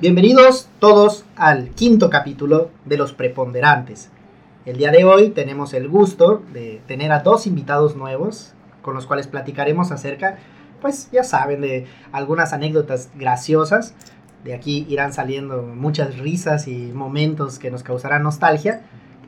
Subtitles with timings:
[0.00, 4.08] Bienvenidos todos al quinto capítulo de Los Preponderantes.
[4.64, 9.04] El día de hoy tenemos el gusto de tener a dos invitados nuevos con los
[9.04, 10.38] cuales platicaremos acerca,
[10.80, 13.94] pues ya saben, de algunas anécdotas graciosas.
[14.42, 18.80] De aquí irán saliendo muchas risas y momentos que nos causarán nostalgia.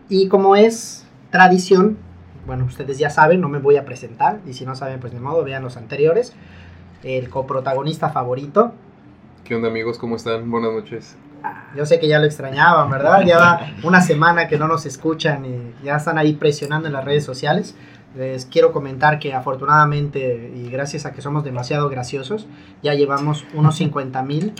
[0.08, 1.98] Y como es tradición,
[2.46, 4.40] bueno, ustedes ya saben, no me voy a presentar.
[4.46, 6.32] Y si no saben, pues de modo, vean los anteriores.
[7.02, 8.72] El coprotagonista favorito,
[9.44, 9.98] ¿Qué onda amigos?
[9.98, 10.48] ¿Cómo están?
[10.50, 11.16] Buenas noches.
[11.76, 13.24] Yo sé que ya lo extrañaban, ¿verdad?
[13.26, 17.04] Ya va una semana que no nos escuchan y ya están ahí presionando en las
[17.04, 17.74] redes sociales.
[18.14, 22.46] Les quiero comentar que afortunadamente y gracias a que somos demasiado graciosos,
[22.84, 24.52] ya llevamos unos 50 mil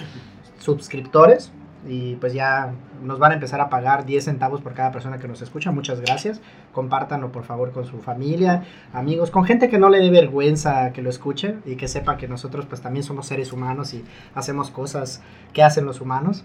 [0.59, 1.53] suscriptores
[1.88, 2.72] y pues ya
[3.02, 5.72] nos van a empezar a pagar 10 centavos por cada persona que nos escucha.
[5.72, 6.41] Muchas gracias.
[6.72, 11.02] Compártanlo por favor con su familia, amigos, con gente que no le dé vergüenza que
[11.02, 15.22] lo escuche y que sepa que nosotros pues también somos seres humanos y hacemos cosas
[15.52, 16.45] que hacen los humanos.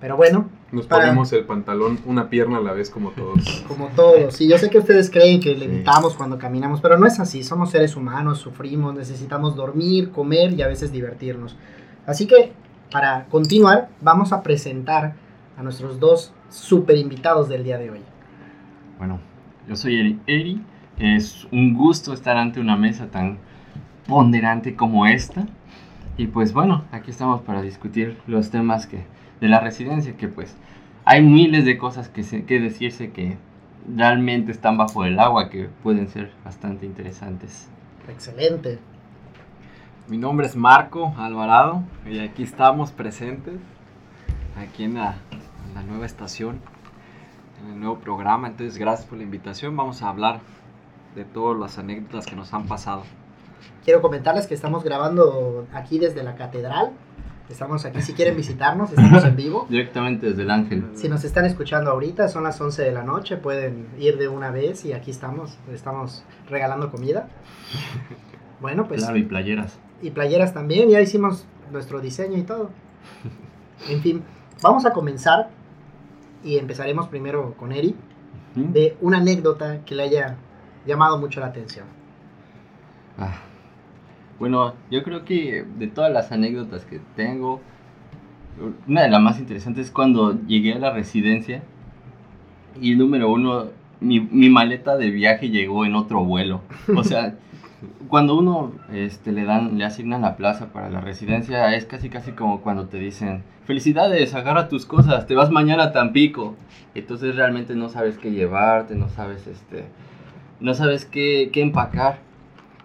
[0.00, 0.50] Pero bueno.
[0.70, 3.64] Nos ponemos el pantalón una pierna a la vez como todos.
[3.66, 4.34] Como todos.
[4.34, 7.42] Sí, yo sé que ustedes creen que levitamos cuando caminamos, pero no es así.
[7.42, 11.56] Somos seres humanos, sufrimos, necesitamos dormir, comer y a veces divertirnos.
[12.06, 12.52] Así que
[12.94, 15.14] para continuar, vamos a presentar
[15.58, 18.00] a nuestros dos super invitados del día de hoy.
[18.98, 19.18] Bueno,
[19.66, 20.20] yo soy Eri.
[20.28, 20.62] Eri.
[20.96, 23.38] Es un gusto estar ante una mesa tan
[24.06, 25.44] ponderante como esta.
[26.16, 29.04] Y pues bueno, aquí estamos para discutir los temas que,
[29.40, 30.54] de la residencia, que pues
[31.04, 33.38] hay miles de cosas que, se, que decirse que
[33.92, 37.68] realmente están bajo el agua, que pueden ser bastante interesantes.
[38.08, 38.78] Excelente.
[40.06, 43.54] Mi nombre es Marco Alvarado y aquí estamos presentes,
[44.54, 45.16] aquí en la,
[45.66, 46.60] en la, nueva estación,
[47.62, 48.48] en el nuevo programa.
[48.48, 49.74] Entonces, gracias por la invitación.
[49.74, 50.40] Vamos a hablar
[51.14, 53.04] de todas las anécdotas que nos han pasado.
[53.82, 56.90] Quiero comentarles que estamos grabando aquí desde la catedral.
[57.48, 59.66] Estamos aquí, si quieren visitarnos, estamos en vivo.
[59.70, 60.84] Directamente desde el Ángel.
[60.92, 64.50] Si nos están escuchando ahorita, son las 11 de la noche, pueden ir de una
[64.50, 67.30] vez y aquí estamos, estamos regalando comida.
[68.60, 69.02] Bueno, pues...
[69.02, 72.70] Claro, y playeras y playeras también, ya hicimos nuestro diseño y todo.
[73.88, 74.22] En fin,
[74.62, 75.48] vamos a comenzar
[76.44, 77.96] y empezaremos primero con Eri
[78.54, 80.36] de una anécdota que le haya
[80.86, 81.86] llamado mucho la atención.
[83.18, 83.38] Ah,
[84.38, 87.62] bueno, yo creo que de todas las anécdotas que tengo,
[88.86, 91.62] una de las más interesantes es cuando llegué a la residencia
[92.78, 93.68] y número uno,
[94.00, 96.60] mi, mi maleta de viaje llegó en otro vuelo.
[96.94, 97.36] O sea,
[98.08, 102.32] cuando uno este, le dan, le asignan la plaza para la residencia, es casi casi
[102.32, 106.54] como cuando te dicen, felicidades, agarra tus cosas, te vas mañana a Tampico.
[106.94, 109.86] Entonces realmente no sabes qué llevarte, no sabes este,
[110.60, 112.18] no sabes qué, qué empacar.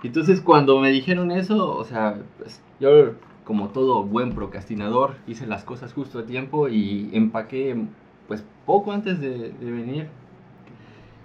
[0.04, 5.64] Entonces cuando me dijeron eso, o sea, pues, yo como todo buen procrastinador hice las
[5.64, 7.76] cosas justo a tiempo y empaqué
[8.28, 10.08] pues poco antes de, de venir.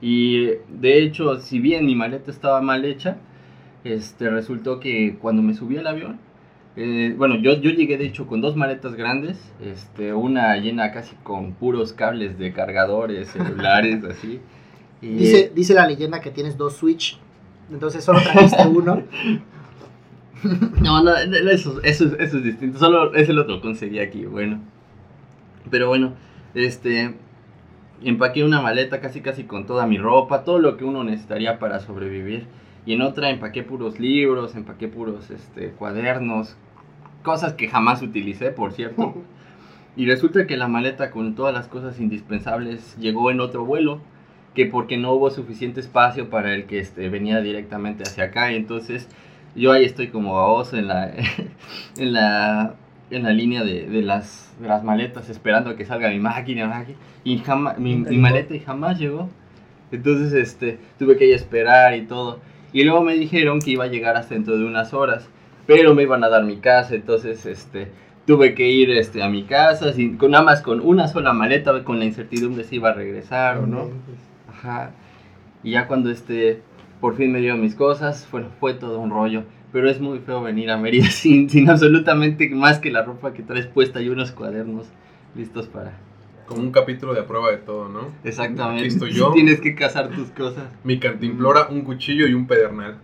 [0.00, 3.16] Y de hecho, si bien mi maleta estaba mal hecha,
[3.84, 6.18] este, resultó que cuando me subí al avión,
[6.76, 11.14] eh, bueno, yo, yo llegué de hecho con dos maletas grandes, este, una llena casi
[11.22, 14.40] con puros cables de cargadores, celulares, así.
[15.00, 17.18] Y, dice, dice la leyenda que tienes dos Switch,
[17.70, 19.02] entonces solo trajiste uno.
[20.82, 21.14] no, no,
[21.50, 24.60] eso, eso, eso, es distinto, solo ese lo otro conseguí aquí, bueno.
[25.70, 26.14] Pero bueno,
[26.54, 27.14] este,
[28.02, 31.80] empaqué una maleta casi casi con toda mi ropa, todo lo que uno necesitaría para
[31.80, 32.46] sobrevivir
[32.86, 36.56] y en otra empaqué puros libros, empaqué puros este, cuadernos,
[37.22, 39.14] cosas que jamás utilicé, por cierto.
[39.96, 44.00] Y resulta que la maleta con todas las cosas indispensables llegó en otro vuelo,
[44.52, 48.56] que porque no hubo suficiente espacio para el que este, venía directamente hacia acá, y
[48.56, 49.08] entonces
[49.54, 51.12] yo ahí estoy como baboso en la,
[51.96, 52.74] en la,
[53.10, 56.84] en la línea de, de, las, de las maletas esperando a que salga mi máquina,
[57.22, 59.28] y jamás, mi, mi maleta y jamás llegó.
[59.92, 62.40] Entonces este, tuve que ir a esperar y todo.
[62.74, 65.30] Y luego me dijeron que iba a llegar hasta dentro de unas horas,
[65.64, 67.88] pero me iban a dar mi casa, entonces este
[68.26, 71.84] tuve que ir este, a mi casa, sin, con, nada más con una sola maleta,
[71.84, 73.90] con la incertidumbre si iba a regresar o no.
[74.48, 74.90] Ajá.
[75.62, 76.62] Y ya cuando este,
[77.00, 79.44] por fin me dieron mis cosas, fue, fue todo un rollo.
[79.72, 83.44] Pero es muy feo venir a Mérida sin, sin absolutamente más que la ropa que
[83.44, 84.86] traes puesta y unos cuadernos
[85.36, 85.92] listos para,
[86.46, 88.08] como un capítulo de prueba de todo, ¿no?
[88.24, 88.80] Exactamente.
[88.84, 89.32] Aquí estoy yo.
[89.32, 90.64] Tienes que cazar tus cosas.
[90.84, 92.96] Mi cantimplora, un cuchillo y un pedernal.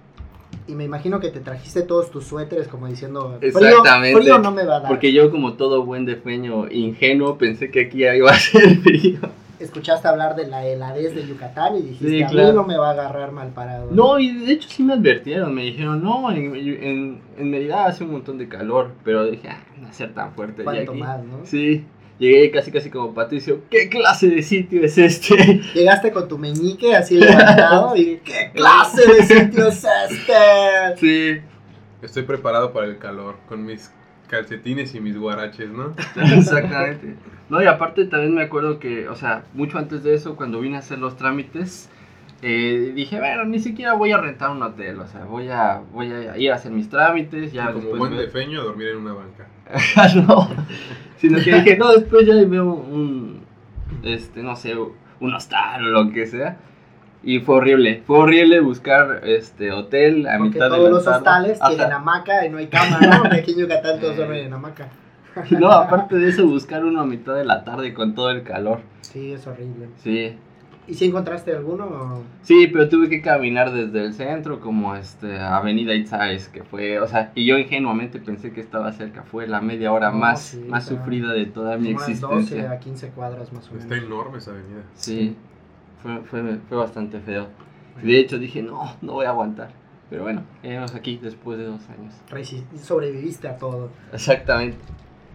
[0.67, 4.19] Y me imagino que te trajiste todos tus suéteres como diciendo, Exactamente.
[4.21, 4.89] Frío, frío no me va a dar.
[4.89, 9.19] Porque yo como todo buen defeño ingenuo pensé que aquí iba a ser frío.
[9.59, 12.89] escuchaste hablar de la heladez de Yucatán y dijiste, Sí, a mí no me va
[12.91, 13.89] a agarrar mal parado.
[13.91, 18.05] No, y de hecho sí me advirtieron, me dijeron, no, en, en, en Mérida hace
[18.05, 20.63] un montón de calor, pero dije, ah, no va a ser tan fuerte.
[20.63, 21.39] ¿Cuánto aquí- más, no?
[21.45, 21.85] Sí,
[22.21, 25.61] llegué casi casi como Patricio, ¿qué clase de sitio es este?
[25.75, 30.97] Llegaste con tu meñique así levantado y ¿qué clase de sitio es este?
[30.99, 31.41] Sí,
[32.03, 33.93] Estoy preparado para el calor con mis
[34.29, 35.95] calcetines y mis guaraches, ¿no?
[36.37, 37.17] exactamente.
[37.51, 40.77] No, y aparte también me acuerdo que, o sea, mucho antes de eso, cuando vine
[40.77, 41.91] a hacer los trámites,
[42.41, 46.11] eh, dije, bueno, ni siquiera voy a rentar un hotel, o sea, voy a, voy
[46.11, 49.47] a ir a hacer mis trámites, ya como buen defeño, dormir en una banca.
[50.27, 50.49] no,
[51.17, 53.43] sino que dije, no, después ya veo un,
[54.03, 54.75] este, no sé,
[55.21, 56.57] un hostal o lo que sea.
[57.23, 61.05] Y fue horrible, fue horrible buscar este hotel a Porque mitad de todos la los
[61.05, 61.19] tarde.
[61.19, 63.19] hostales tienen hamaca y no hay cama, ¿no?
[63.23, 64.89] Porque aquí en Yucatán todos duermen en hamaca.
[65.51, 68.81] No, aparte de eso, buscar uno a mitad de la tarde con todo el calor.
[69.03, 69.89] Sí, es horrible.
[70.03, 70.35] Sí,
[70.87, 71.85] ¿Y si encontraste alguno?
[71.85, 76.99] o- sí, pero tuve que caminar desde el centro como este Avenida Itzáez, que fue,
[76.99, 80.41] o sea, y yo ingenuamente pensé que estaba cerca, fue la media hora No, más,
[80.41, 82.71] sí, más sufrida de toda mi unas 12 existencia.
[82.73, 83.85] a 15 cuadras más o menos.
[83.85, 84.83] Está enorme esa avenida.
[84.95, 85.37] Sí,
[86.03, 87.47] fue, fue, fue bastante feo.
[88.03, 89.71] De hecho dije, no, no voy a aguantar.
[90.09, 92.15] Pero bueno, llegamos aquí después de dos años.
[92.83, 93.91] Sobreviviste a todo.
[94.13, 94.77] Exactamente.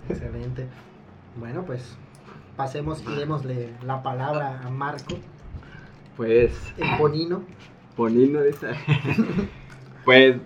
[0.09, 0.68] Excelente.
[1.39, 1.95] Bueno, pues
[2.57, 5.15] pasemos y démosle la palabra a Marco,
[6.18, 7.44] Pues, el ponino.
[7.96, 8.68] Ponino dice.
[10.06, 10.38] pues,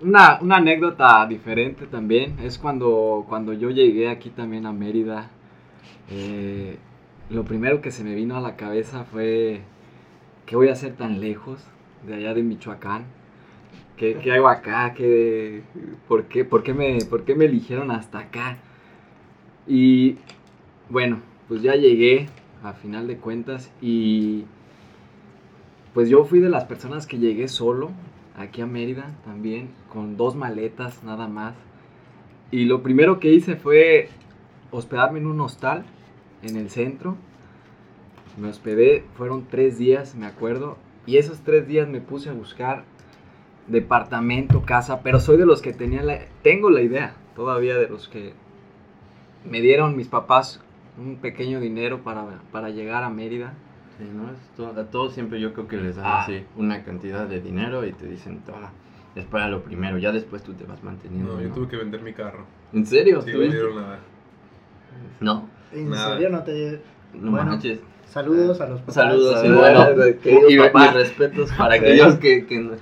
[0.00, 5.30] una, una anécdota diferente también es cuando, cuando yo llegué aquí también a Mérida.
[6.10, 6.78] eh,
[7.28, 9.60] lo primero que se me vino a la cabeza fue:
[10.46, 11.64] ¿qué voy a hacer tan lejos
[12.06, 13.04] de allá de Michoacán?
[13.96, 14.94] ¿Qué, qué hago acá?
[14.94, 15.62] ¿Qué,
[16.08, 18.56] por, qué, por, qué me, ¿Por qué me eligieron hasta acá?
[19.66, 20.16] Y
[20.88, 22.28] bueno, pues ya llegué
[22.62, 24.44] a final de cuentas y
[25.94, 27.90] pues yo fui de las personas que llegué solo
[28.36, 31.54] aquí a Mérida también, con dos maletas nada más.
[32.50, 34.08] Y lo primero que hice fue
[34.70, 35.84] hospedarme en un hostal
[36.42, 37.16] en el centro.
[38.36, 40.78] Me hospedé, fueron tres días, me acuerdo.
[41.06, 42.84] Y esos tres días me puse a buscar
[43.66, 48.08] departamento, casa, pero soy de los que tenía la, tengo la idea todavía de los
[48.08, 48.32] que
[49.48, 50.60] me dieron mis papás
[50.98, 53.54] un pequeño dinero para, para llegar a Mérida.
[54.00, 54.30] Sí, ¿no?
[54.30, 56.22] Es todo- a todos siempre yo creo que les dan Ah.
[56.22, 58.72] así una cantidad de dinero y te dicen, toma,
[59.14, 61.34] es para lo primero, ya después tú te vas manteniendo.
[61.34, 61.54] No, yo ¿no?
[61.54, 62.44] tuve que vender mi carro.
[62.72, 63.20] ¿En serio?
[63.22, 63.98] Sí, no me dieron nada.
[65.20, 66.14] No, ¿En Nada.
[66.14, 66.80] serio no te...
[67.14, 67.50] no Bueno.
[67.52, 67.78] manches.
[68.08, 68.94] Saludos a los papás.
[68.94, 70.86] Saludos, y Saludos, bueno, queridos y papás.
[70.86, 71.78] mis respetos para Sí.
[71.80, 72.72] aquellos que, que no-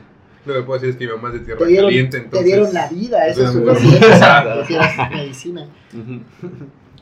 [0.47, 2.25] Lo que puedo decir es que mi mamá es de tierra Te dieron, caliente, te
[2.25, 2.47] entonces...
[2.47, 5.67] dieron la vida, eso es Estoy muy suficiente hicieras medicina.
[5.93, 6.21] Ujú.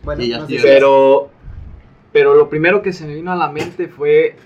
[0.02, 1.30] Bueno, Sí, ya no sé Pero,
[2.16, 4.36] pero lo primero que se me vino a la mente fue,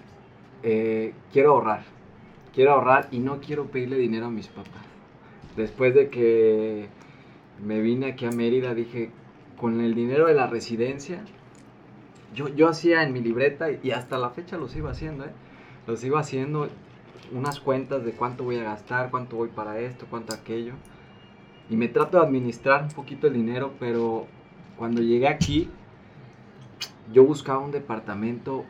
[0.64, 1.84] eh, quiero ahorrar.
[2.52, 4.82] Quiero ahorrar y no quiero pedirle dinero a mis papás.
[5.56, 6.88] Después de que
[7.64, 9.12] me vine aquí a Mérida, dije,
[9.56, 11.22] con el dinero de la residencia,
[12.34, 15.32] yo, yo hacía en mi libreta y hasta la fecha lo sigo haciendo, ¿eh?
[15.86, 16.68] Lo sigo haciendo
[17.30, 20.72] unas cuentas de cuánto voy a gastar, cuánto voy para esto, cuánto aquello.
[21.70, 24.26] Y me trato de administrar un poquito el dinero, pero
[24.76, 25.70] cuando llegué aquí,
[27.12, 28.64] yo buscaba un departamento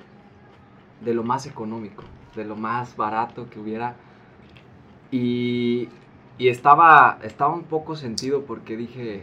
[1.04, 2.04] de lo más económico,
[2.36, 3.94] de lo más barato que hubiera.
[5.10, 5.88] Y,
[6.38, 9.22] y estaba, estaba un poco sentido porque dije,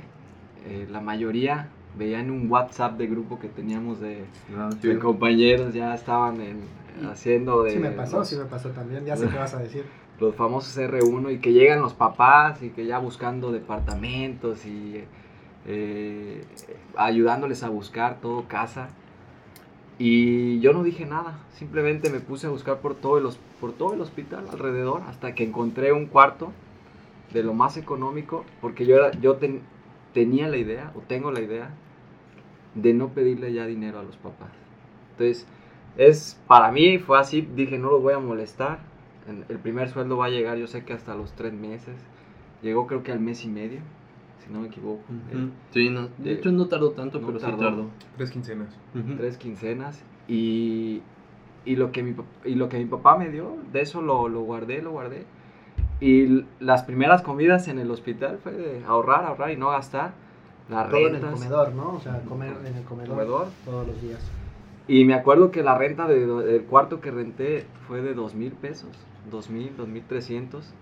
[0.66, 4.88] eh, la mayoría veía en un WhatsApp de grupo que teníamos de, No, sí.
[4.88, 6.78] de compañeros, ya estaban en-
[7.10, 9.60] haciendo de Sí me pasó, los, sí me pasó también, ya sé qué vas a
[9.60, 9.86] decir.
[10.20, 15.04] los famosos R1 y que llegan los papás y que ya buscando departamentos y
[15.68, 16.44] eh,
[16.96, 18.90] ayudándoles a buscar todo casa.
[20.00, 23.28] Y yo no dije nada, simplemente me puse a buscar por todo el,
[23.60, 26.52] por todo el hospital alrededor hasta que encontré un cuarto
[27.34, 29.62] de lo más económico, porque yo, era, yo ten-
[30.14, 31.72] tenía la idea, o tengo la idea,
[32.76, 34.52] de no pedirle ya dinero a los papás.
[35.12, 35.48] Entonces,
[35.98, 38.80] es, para mí fue así, dije, no los voy a molestar,
[39.50, 41.96] el primer sueldo va a llegar, yo sé que hasta los tres meses,
[42.62, 43.80] llegó creo que al mes y medio,
[44.48, 45.02] si no me equivoco.
[45.10, 45.50] Ujú.
[45.72, 47.58] Sí, no, de hecho no tardó tanto, No pero tardó.
[47.58, 47.86] sí tardó.
[48.16, 48.70] Tres quincenas.
[48.96, 49.16] Ujú.
[49.18, 51.02] tres quincenas y,
[51.66, 54.42] y lo que mi, y lo que mi papá me dio, de eso lo, lo
[54.42, 55.26] guardé, lo guardé.
[56.00, 60.14] Y las primeras comidas en el hospital fue de ahorrar, ahorrar y no gastar.
[60.70, 61.94] Las Todo en el rentas, comedor, ¿no?
[61.94, 63.48] O sea, comer en el comedor, comedor.
[63.66, 64.22] todos los días.
[64.88, 68.52] Y me acuerdo que la renta de del cuarto que renté fue de dos mil
[68.52, 68.90] pesos,
[69.32, 70.74] dos mil, dos mil trescientos.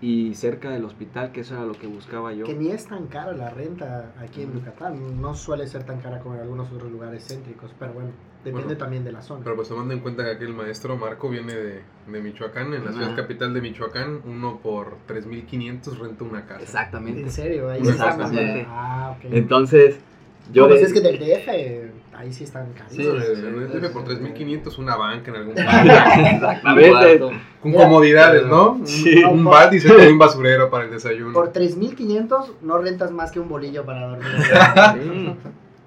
[0.00, 2.44] Y cerca del hospital, que eso era lo que buscaba yo.
[2.44, 5.20] Que ni es tan cara la renta aquí en Yucatán.
[5.20, 8.10] No suele ser tan cara como en algunos otros lugares céntricos, pero bueno,
[8.44, 9.42] depende Bueno, también de la zona.
[9.42, 12.84] Pero pues tomando en cuenta que aquí el maestro Marco viene de, de Michoacán, en
[12.84, 16.62] la ciudad capital de Michoacán, uno por 3.500 renta una casa.
[16.62, 17.20] Exactamente.
[17.20, 18.30] En serio, ahí barato.
[18.68, 19.32] Ah, ok.
[19.32, 19.98] Entonces,
[20.52, 23.24] yo No, pues de- es que del DF, ahí sí están Sí, carísimos.
[23.24, 27.18] en el DF por 3.500 una banca en algún Exactamente.
[27.60, 28.72] Con Mira, comodidades, ¿no?
[28.72, 29.22] Un- Sí.
[29.24, 31.32] Un bat y se pone un basurero para el desayuno.
[31.32, 34.26] Por 3.500 no rentas más que un bolillo para dormir.
[34.94, 35.34] Sí.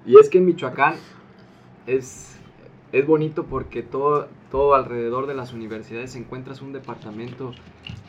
[0.06, 0.94] Y es que en Michoacán
[1.86, 2.36] es,
[2.92, 7.52] es bonito porque todo, todo alrededor de las universidades encuentras un departamento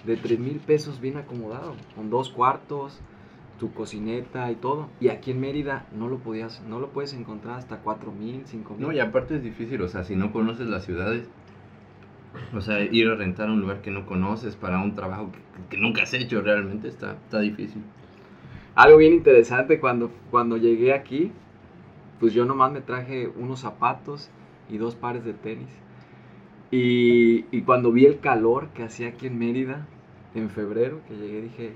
[0.04, 3.00] de 3 mil pesos bien acomodado, con dos cuartos,
[3.64, 4.90] tu cocineta y todo.
[5.00, 8.74] Y aquí en Mérida no lo podías, no lo puedes encontrar hasta 4 mil, 5
[8.74, 8.82] mil.
[8.82, 11.30] No, y aparte es difícil, o sea, si no conoces las ciudades,
[12.54, 15.40] o sea, ir a rentar un lugar que no conoces para un trabajo que,
[15.70, 17.82] que nunca has hecho realmente está, está difícil.
[18.76, 21.32] Algo bien interesante cuando, cuando llegué aquí,
[22.20, 24.30] pues yo nomás me traje unos zapatos
[24.70, 25.70] y dos pares de tenis.
[26.70, 29.88] Y, y cuando vi el calor que hacía aquí en Mérida,
[30.36, 31.74] en febrero, que llegué, dije,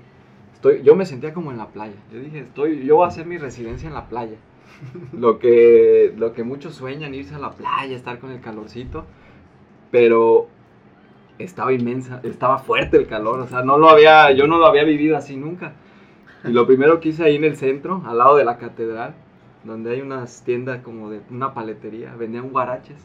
[0.58, 1.94] estoy, yo me sentía como en la playa.
[2.12, 4.36] Yo dije, estoy, yo voy a hacer mi residencia en la playa.
[5.12, 9.04] Lo que, lo que muchos sueñan, irse a la playa, estar con el calorcito.
[9.90, 10.48] Pero
[11.38, 14.84] estaba inmensa, estaba fuerte el calor, o sea, no lo había, yo no lo había
[14.84, 15.72] vivido así nunca.
[16.44, 19.14] Y lo primero que hice ahí en el centro, al lado de la catedral,
[19.64, 23.04] donde hay unas tiendas como de una paletería, vendían guaraches.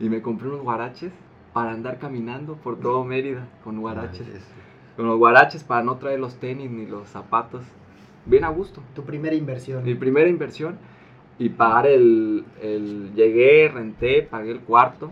[0.00, 1.12] Y me compré unos guaraches
[1.52, 4.26] para andar caminando por todo Mérida con guaraches.
[4.96, 7.62] Con los guaraches para no traer los tenis ni los zapatos.
[8.26, 8.80] Bien a gusto.
[8.94, 9.84] Tu primera inversión.
[9.84, 10.76] Mi primera inversión
[11.38, 15.10] y pagar el, el- Llegué, renté, pagué el cuarto.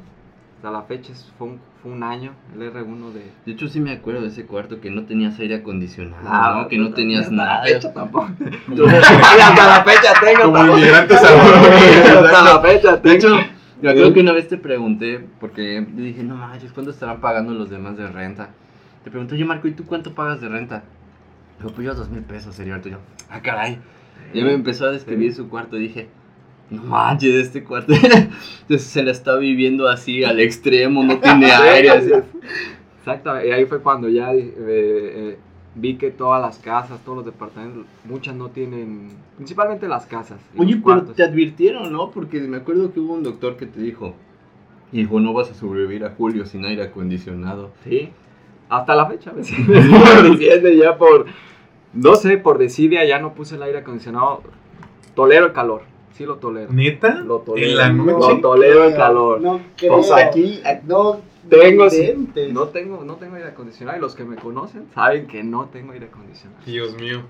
[0.57, 3.25] Hasta la fecha es- fue un, fue un año, el R1 de...
[3.45, 6.69] De hecho, sí me acuerdo de ese cuarto que no tenías aire acondicionado, Ah, ¿no?
[6.69, 7.59] que no tenías hasta nada.
[7.59, 8.29] la fecha tampoco.
[8.87, 10.43] hasta la fecha tengo.
[10.45, 10.79] Como tampoco.
[10.79, 13.41] inmigrantes Hasta la fecha De hecho, tengo.
[13.83, 17.53] yo creo que una vez te pregunté, porque yo dije, no manches, ¿cuánto estarán pagando
[17.53, 18.51] los demás de renta?
[19.05, 20.85] Te pregunté, yo Marco, ¿y tú cuánto pagas de renta?
[21.59, 22.99] Digo, pues yo dos mil pesos sería el tuyo.
[23.31, 23.79] Ah, caray.
[24.33, 26.09] Y me empezó a describir su cuarto y dije,
[26.71, 27.93] no manches, este cuarto
[28.63, 31.91] Entonces, se la está viviendo así al extremo, no tiene aire.
[31.91, 32.11] así.
[32.99, 35.39] Exacto, y ahí fue cuando ya eh, eh,
[35.75, 40.39] vi que todas las casas, todos los departamentos, muchas no tienen, principalmente las casas.
[40.55, 41.17] y Oye, los pero cuartos.
[41.17, 42.11] te advirtieron, ¿no?
[42.13, 44.15] Porque me acuerdo que hubo un doctor que te dijo,
[44.93, 47.73] hijo, no vas a sobrevivir a julio sin aire acondicionado.
[47.85, 48.11] Sí,
[48.79, 51.27] hasta la fecha me siguen diciendo ya por,
[51.93, 54.43] no sé, por desidia ya no puse el aire acondicionado.
[55.15, 55.83] Tolero el calor,
[56.15, 56.73] sí lo tolero.
[56.73, 57.17] ¿Neta?
[57.17, 57.69] Lo tolero.
[57.71, 58.35] ¿En la No, noche?
[58.35, 59.41] Lo tolero el calor.
[59.41, 59.97] No creo.
[59.97, 61.87] O sea, aquí no tengo,
[62.53, 65.93] no tengo, no tengo aire acondicionado y los que me conocen saben que no tengo
[65.93, 66.61] aire acondicionado.
[66.65, 67.23] Dios mío.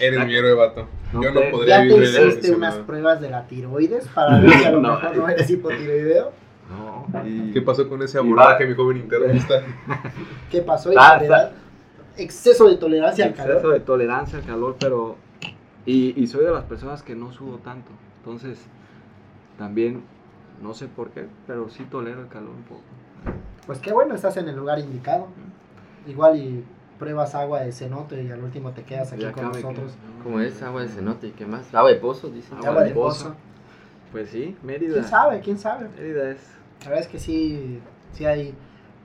[0.00, 0.86] Eres mi héroe, vato.
[1.12, 4.50] No Yo no podría ¿Ya te vivir hiciste unas pruebas de la tiroides para ver
[4.50, 4.94] si a lo No.
[4.94, 6.32] mejor no eres hipotiroideo?
[6.72, 9.62] No, y- ¿Qué pasó con ese abordaje, mi joven internista?
[10.50, 10.90] ¿Qué pasó?
[10.96, 11.20] Ah,
[12.16, 13.72] Exceso de tolerancia al exceso calor.
[13.72, 15.16] de tolerancia al calor, pero
[15.86, 18.58] y, y soy de las personas que no sudo tanto, entonces
[19.58, 20.02] también
[20.62, 22.82] no sé por qué, pero sí tolero el calor un poco.
[23.66, 25.28] Pues qué bueno, estás en el lugar indicado.
[26.06, 26.64] Igual y
[26.98, 29.92] pruebas agua de cenote y al último te quedas aquí con nosotros.
[29.92, 30.62] quedo- ¿Cómo es?
[30.62, 31.74] Agua de cenote y qué más.
[31.74, 32.54] Agua de pozo, dice.
[32.54, 33.34] Agua de pozo.
[34.12, 34.92] Pues sí, Mérida.
[34.94, 35.40] ¿Quién sabe?
[35.40, 35.88] ¿Quién sabe?
[35.96, 36.40] Mérida es.
[36.84, 37.80] La verdad es que sí,
[38.12, 38.54] sí hay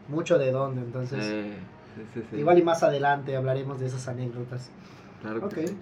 [0.08, 1.24] mucho de dónde, entonces...
[1.24, 1.54] eh,
[1.96, 2.38] sí, sí, sí.
[2.38, 4.70] Igual y más adelante hablaremos de esas anécdotas.
[5.22, 5.68] Claro que Ok.
[5.68, 5.78] sí.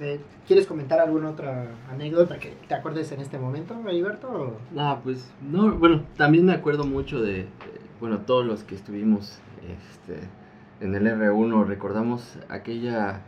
[0.00, 4.56] Eh, ¿Quieres comentar alguna otra anécdota que te acuerdes en este momento, Heriberto?
[4.76, 7.46] Ah, pues, no, bueno, también me acuerdo mucho de, eh,
[8.00, 10.18] bueno, todos los que estuvimos este,
[10.80, 13.20] en el R1, recordamos aquella...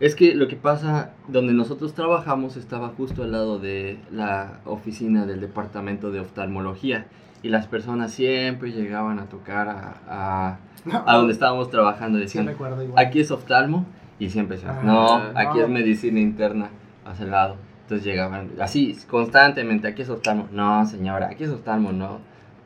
[0.00, 5.26] Es que lo que pasa, donde nosotros trabajamos estaba justo al lado de la oficina
[5.26, 7.06] del departamento de oftalmología
[7.42, 10.58] y las personas siempre llegaban a tocar a, a,
[11.04, 13.04] a donde estábamos trabajando Sí decían, recuerdo igual.
[13.04, 13.86] aquí es oftalmo
[14.20, 15.38] y siempre decían, Ah, no, no.
[15.38, 16.70] aquí es medicina interna,
[17.04, 17.56] hacia el lado.
[17.82, 22.18] Entonces llegaban así constantemente, aquí es oftalmo, no señora, aquí es oftalmo, no.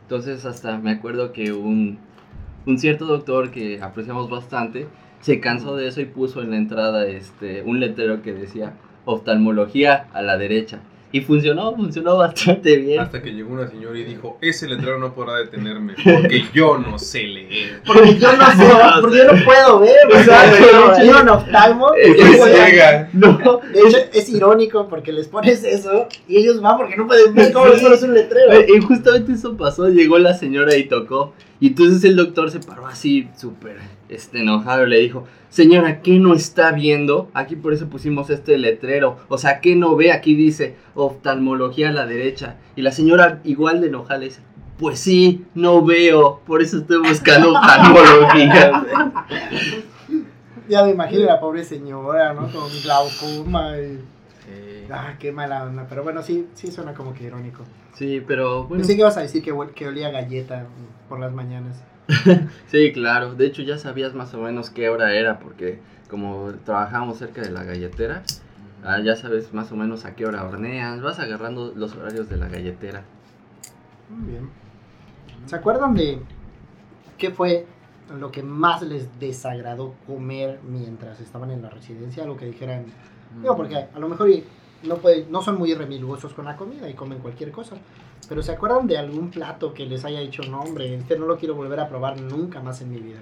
[0.02, 1.98] Entonces hasta me acuerdo que un,
[2.66, 4.86] un cierto doctor que apreciamos bastante
[5.22, 8.74] se cansó de eso y puso en la entrada este, un letrero que decía
[9.06, 10.80] oftalmología a la derecha.
[11.14, 12.98] Y funcionó, funcionó bastante bien.
[13.00, 16.98] Hasta que llegó una señora y dijo, ese letrero no podrá detenerme, porque yo no
[16.98, 17.82] sé leer.
[17.86, 18.64] Porque yo no sé,
[19.02, 20.54] porque yo no puedo ver, ¿verdad?
[20.72, 21.90] no, Yo un oftalmo.
[23.12, 27.34] No, De hecho, es irónico porque les pones eso y ellos van porque no pueden
[27.34, 27.72] ver cómo Sí.
[27.72, 28.74] les pones un letrero.
[28.74, 31.34] Y justamente eso pasó, llegó la señora y tocó.
[31.60, 33.76] Y entonces el doctor se paró así, súper
[34.14, 37.30] este, enojado, y le dijo, señora, ¿qué no está viendo?
[37.34, 39.18] Aquí por eso pusimos este letrero.
[39.28, 40.12] O sea, ¿qué no ve?
[40.12, 42.56] Aquí dice oftalmología a la derecha.
[42.76, 44.42] Y la señora igual de enojada le dice,
[44.78, 48.86] pues sí, no veo, por eso estoy buscando oftalmología.
[50.68, 52.50] Ya me imagino la pobre señora, ¿no?
[52.50, 54.00] Con glaucoma y...
[54.44, 54.86] Sí.
[54.90, 55.86] Ah, qué mala onda.
[55.88, 57.62] Pero bueno, sí, sí suena como que irónico.
[57.94, 58.80] Sí, pero bueno.
[58.80, 60.66] Pensé que ibas a decir que, que olía galleta
[61.08, 61.82] por las mañanas.
[62.66, 63.34] Sí, claro.
[63.34, 67.50] De hecho, ya sabías más o menos qué hora era, porque como trabajábamos cerca de
[67.50, 68.22] la galletera,
[68.84, 71.00] ah, ya sabes más o menos a qué hora horneas.
[71.00, 73.02] Vas agarrando los horarios de la galletera.
[74.10, 74.50] Muy bien.
[75.46, 76.20] ¿Se acuerdan de
[77.18, 77.66] qué fue
[78.18, 82.22] lo que más les desagradó comer mientras estaban en la residencia?
[82.22, 82.86] Algo que dijeran.
[83.40, 84.28] Digo, porque a lo mejor
[84.84, 87.76] no, puede- no son muy remilgosos con la comida y comen cualquier cosa.
[88.28, 91.36] Pero ¿se acuerdan de algún plato que les haya dicho, no, hombre, este no lo
[91.38, 93.20] quiero volver a probar nunca más en mi vida?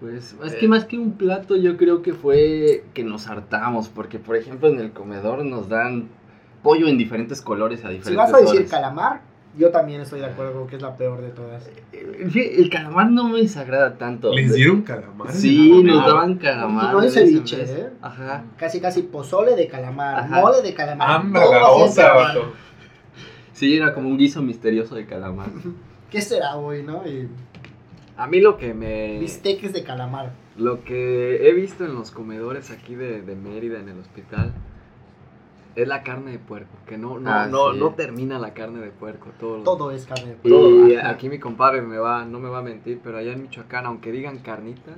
[0.00, 0.58] Pues es Eh.
[0.58, 4.68] que más que un plato, yo creo que fue que nos hartamos, porque por ejemplo
[4.68, 6.08] en el comedor nos dan
[6.62, 8.70] pollo en diferentes colores a Si diferentes vas a decir horas.
[8.70, 9.20] calamar,
[9.56, 11.68] yo también estoy de acuerdo que es la peor de todas.
[11.92, 14.32] Fí- El calamar no me desagrada tanto.
[14.32, 15.32] ¿Les dieron calamar?
[15.32, 16.92] Sí, nos daban calamar.
[16.92, 17.62] No es ceviche.
[17.64, 17.88] ¿eh?
[18.02, 18.44] Ajá.
[18.56, 20.40] Casi, casi pozole de calamar, Ajá.
[20.40, 21.20] mole de calamar.
[21.22, 22.12] Anda todo la osa.
[23.52, 25.48] Sí, era como un guiso misterioso de calamar.
[26.10, 27.06] ¿Qué será hoy, no?
[27.06, 27.28] Y
[28.16, 29.18] A mí lo que me...
[29.18, 30.32] bisteques de calamar.
[30.56, 34.52] Lo que he visto en los comedores aquí de, de Mérida, en el hospital,
[35.82, 36.70] es la carne de puerco.
[36.86, 37.78] Que no, no, Ah, no, sí.
[37.78, 39.30] no termina la carne de puerco.
[39.38, 40.88] Todo, Todo es carne de puerco.
[40.88, 41.10] Y Ajá.
[41.10, 44.10] aquí mi compadre me va, no me va a mentir, pero allá en Michoacán, aunque
[44.12, 44.96] digan carnitas,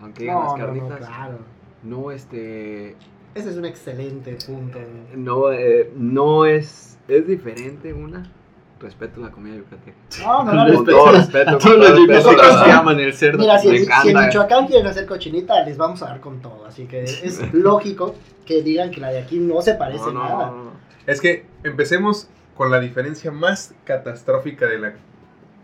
[0.00, 1.38] aunque digan No, las no, no, carnitas, claro.
[1.82, 2.90] no, este,
[3.34, 4.78] Ese es un excelente punto.
[5.14, 8.32] no, eh, no es, es diferente una.
[8.80, 9.96] Respeto la comida yucateca.
[10.20, 10.62] No, no, Con no.
[10.62, 10.96] Con respeto.
[10.98, 11.50] todo respeto.
[11.50, 13.38] A todos todo los respeto, yucatecos la- que aman el cerdo.
[13.38, 14.16] Mira, si, Me si en.
[14.20, 16.64] Michoacán quieren hacer cochinita, les vamos a dar con todo.
[16.64, 18.14] Así que es lógico
[18.46, 20.46] que digan que la de aquí no se parece No, no, nada.
[20.50, 20.70] no, no.
[21.06, 24.92] Es que empecemos con la diferencia más catastrófica de, la,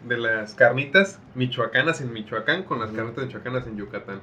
[0.09, 4.21] de las carnitas michoacanas en Michoacán con las carnitas michoacanas en Yucatán.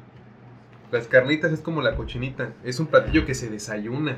[0.92, 4.18] Las carnitas es como la cochinita, es un platillo que se desayuna.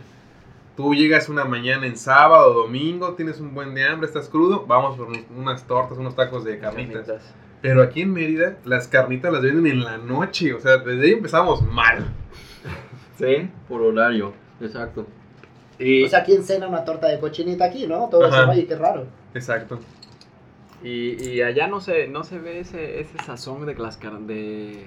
[0.75, 4.65] Tú llegas una mañana en sábado o domingo, tienes un buen de hambre, estás crudo,
[4.65, 7.07] vamos por unos- unas tortas, unos tacos de carnitas.
[7.61, 11.11] Pero aquí en Mérida, las carnitas las venden en la noche, o sea, desde ahí
[11.13, 12.05] empezamos mal.
[13.17, 13.47] Sí.
[13.69, 15.05] Por horario, exacto.
[15.77, 18.09] Y O sea, ¿quién cena una torta de cochinita aquí, no?
[18.09, 19.05] Todo eso, oye, qué raro.
[19.35, 19.79] Exacto.
[20.83, 24.83] Y, y allá no se, no se ve ese, ese sazón de, las car- de,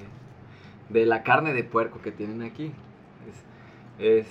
[0.89, 2.73] de la carne de puerco que tienen aquí.
[3.99, 4.27] Es, es,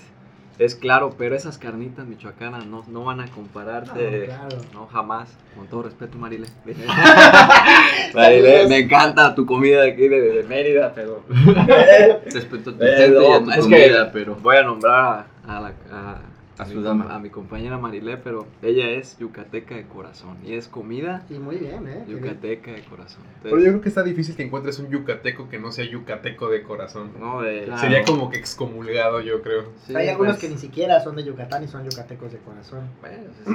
[0.57, 3.91] es claro, pero esas carnitas michoacanas no, no van a compararse.
[3.93, 4.57] No, claro.
[4.73, 5.29] No, jamás.
[5.55, 6.47] Con todo respeto, Marile.
[8.13, 11.23] Marile, me encanta tu comida de aquí de, de Mérida, pero
[12.25, 14.93] respeto a tu Eh, gente y a tu es que- comida, pero voy a nombrar
[14.95, 16.17] a, a la, a,
[16.57, 17.13] A mi su com- dama.
[17.13, 20.37] a mi compañera Marile, pero ella es yucateca de corazón.
[20.45, 22.05] Y es comida Y muy bien, ¿eh?
[22.07, 23.23] Yucateca de corazón.
[23.43, 26.63] Pero yo creo que está difícil que encuentres un yucateco que no sea yucateco de
[26.63, 27.11] corazón.
[27.19, 27.81] no, de- Claro.
[27.81, 29.65] Sería como que excomulgado, yo creo.
[29.85, 32.87] sí, Hay algunos pues, que ni siquiera son de Yucatán y son yucatecos de corazón.
[33.01, 33.51] Bueno, sí.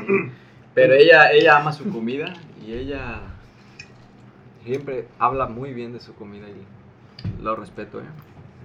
[0.74, 2.34] Pero ella, ella ama su comida
[2.64, 3.22] y ella
[4.64, 8.04] siempre habla muy bien de su comida y lo respeto, ¿eh?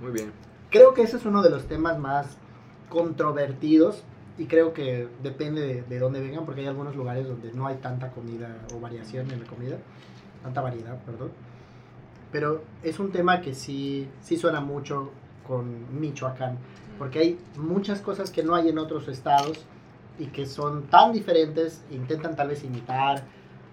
[0.02, 0.32] Muy bien.
[0.72, 2.38] Creo que ese es uno de los temas más
[2.90, 4.04] controvertidos
[4.38, 7.76] y creo que depende de, de dónde vengan porque hay algunos lugares donde no hay
[7.76, 9.78] tanta comida o variación en la comida,
[10.44, 11.32] tanta variedad, perdón.
[12.32, 15.12] Pero es un tema que sí, sí suena mucho
[15.48, 16.58] con Michoacán
[16.98, 19.66] porque hay muchas cosas que no hay en otros estados
[20.18, 23.24] y que son tan diferentes, intentan tal vez imitar,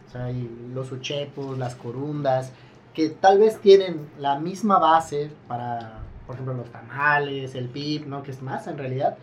[0.09, 0.31] o sea,
[0.75, 2.53] los uchepos, las corundas,
[2.95, 8.23] que tal vez tienen la misma base para, por ejemplo, los tamales, el pip, ¿no?
[8.23, 9.17] Que es más en realidad,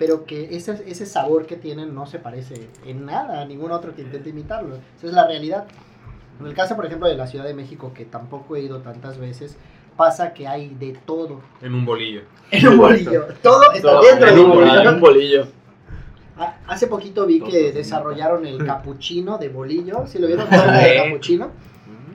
[0.00, 3.94] pero que ese, ese sabor que tienen no se parece en nada a ningún otro
[3.94, 4.76] que intente imitarlo.
[4.96, 5.66] Esa es la realidad.
[6.40, 9.18] En el caso, por ejemplo, de la Ciudad de México, que tampoco he ido tantas
[9.18, 9.58] veces,
[9.98, 12.22] pasa que hay de todo En un bolillo.
[12.50, 13.26] en un bolillo.
[13.42, 14.72] Todo está Todo dentro en de un bolillo.
[14.72, 14.90] bolillo.
[14.94, 15.46] un bolillo.
[16.38, 20.06] Ah, Hace poquito vi Todo que desarrollaron el capuchino de bolillo.
[20.06, 20.46] ¿Sí lo vieron?
[20.48, 21.50] Torta de capuchino.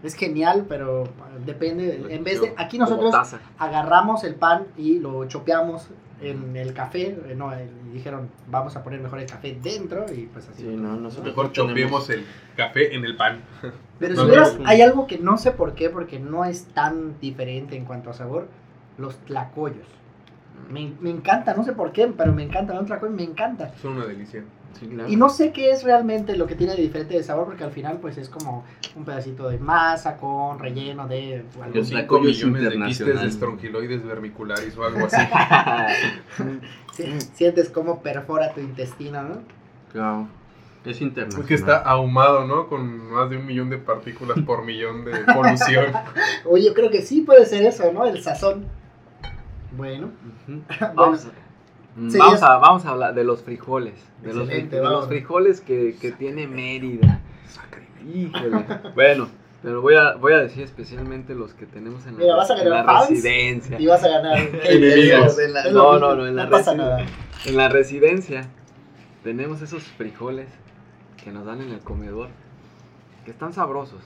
[0.02, 2.04] Es genial, pero ah, depende.
[2.10, 2.52] En vez de.
[2.58, 3.14] Aquí nosotros
[3.60, 5.90] agarramos el pan y lo chopeamos
[6.22, 7.18] en el café.
[7.28, 10.64] eh, No, eh, y dijeron, vamos a poner mejor el café dentro y pues así.
[10.64, 12.26] Sí, no, nosotros Mejor chopeemos el
[12.56, 13.42] café en el pan.
[14.00, 17.20] Pero No, si no, hay algo que no sé por qué, porque no es tan
[17.20, 18.48] diferente en cuanto a sabor.
[18.98, 19.88] Los tlacoyos.
[20.70, 22.80] Me, me encanta, no sé por qué, pero me encanta.
[22.80, 23.74] Un tlacoyo me encanta.
[23.82, 24.44] Son una delicia.
[24.80, 25.10] Sí, claro.
[25.10, 27.72] Y no sé qué es realmente lo que tiene de diferente de sabor, porque al
[27.72, 32.30] final pues es como un pedacito de masa con relleno de algo El Cinco tlacoyo
[32.30, 35.22] es millones de quistes de estrongiloides vermicularis o algo así.
[36.94, 39.38] Sí, Sientes cómo perfora tu intestino, ¿no?
[39.92, 40.28] Claro.
[40.86, 41.42] Es internacional.
[41.42, 42.68] Porque está ahumado, ¿no?
[42.68, 45.88] Con más de un millón de partículas por millón de polución.
[46.46, 48.06] Oye, yo creo que sí puede ser eso, ¿no?
[48.06, 48.66] El sazón.
[49.76, 50.12] Bueno,
[50.48, 50.62] Ujú.
[50.96, 51.30] Vamos, mm,
[52.10, 53.94] Sí, vamos a, vamos a hablar de los frijoles.
[54.22, 57.22] De los, de frijoles que, que tiene Mérida.
[58.14, 58.66] Híjole.
[58.94, 59.28] Bueno,
[59.64, 62.58] pero voy a, voy a decir especialmente los que tenemos en la, Mira, vas a
[62.62, 63.80] en la ganar fans residencia.
[63.80, 65.38] y vas a ganar Enemigos.
[65.72, 67.06] No, no, no, en la pasa resi- nada.
[67.46, 68.46] En la residencia
[69.24, 70.48] tenemos esos frijoles
[71.24, 72.28] que nos dan en el comedor,
[73.26, 74.00] que están sabrosos.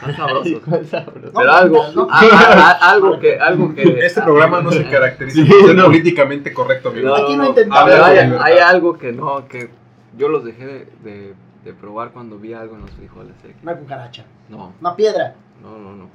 [0.00, 0.62] Están sabrosos.
[1.32, 2.08] No, Pero algo, no, no.
[2.12, 3.82] a- a- a- algo que, algo que.
[4.06, 5.84] Este programa no se caracteriza Sí, por ser no.
[5.86, 7.14] políticamente correcto, amigo.
[7.14, 7.86] Aquí no A intentamos.
[7.86, 8.00] ver,
[8.40, 9.70] hay, algo que no, que
[10.16, 13.34] yo los dejé de, de- de probar cuando vi algo en los frijoles.
[13.44, 13.54] eh.
[13.62, 16.04] Una cucaracha, No, una piedra, no, no, no.
[16.04, 16.10] un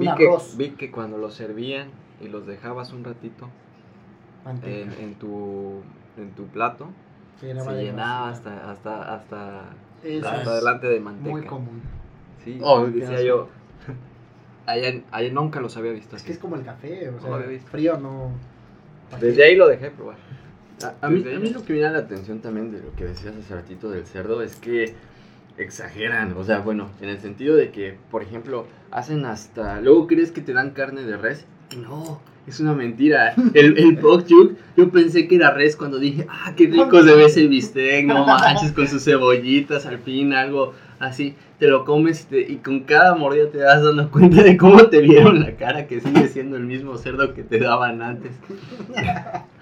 [0.00, 1.88] Vi que, arroz, vi que cuando los servían
[2.20, 3.48] y los dejabas un ratito
[4.64, 5.82] en, en tu,
[6.16, 6.88] en tu plato,
[7.40, 9.60] Se llenaba se llenaba hasta, hasta, hasta,
[10.04, 11.30] Eso hasta es adelante de manteca.
[11.30, 11.80] muy común.
[12.44, 13.48] Sí, Oh, decía yo.
[14.66, 16.26] Allá, allá nunca los había visto Es así.
[16.26, 17.70] que es como el café, o No sea, lo había visto.
[17.70, 18.30] frío no.
[19.20, 20.16] Desde ahí lo dejé de probar.
[20.82, 23.34] A, a mí, a lo que me llama la atención también de lo que decías
[23.36, 24.94] hace ratito del cerdo es que
[25.56, 26.34] exageran.
[26.36, 29.80] O sea, bueno, en el sentido de que, por ejemplo, hacen hasta.
[29.80, 31.46] Luego crees que te dan carne de res.
[31.82, 33.34] No, es una mentira.
[33.54, 34.00] El, el
[34.76, 38.06] yo pensé que era res cuando dije, ah, qué rico se ve ese bistec.
[38.06, 41.34] No manches, con sus cebollitas al fin, algo así.
[41.58, 44.88] Te lo comes y, te- y con cada mordida te das dando cuenta de cómo
[44.88, 48.32] te vieron la cara, que sigue siendo el mismo cerdo que te daban antes.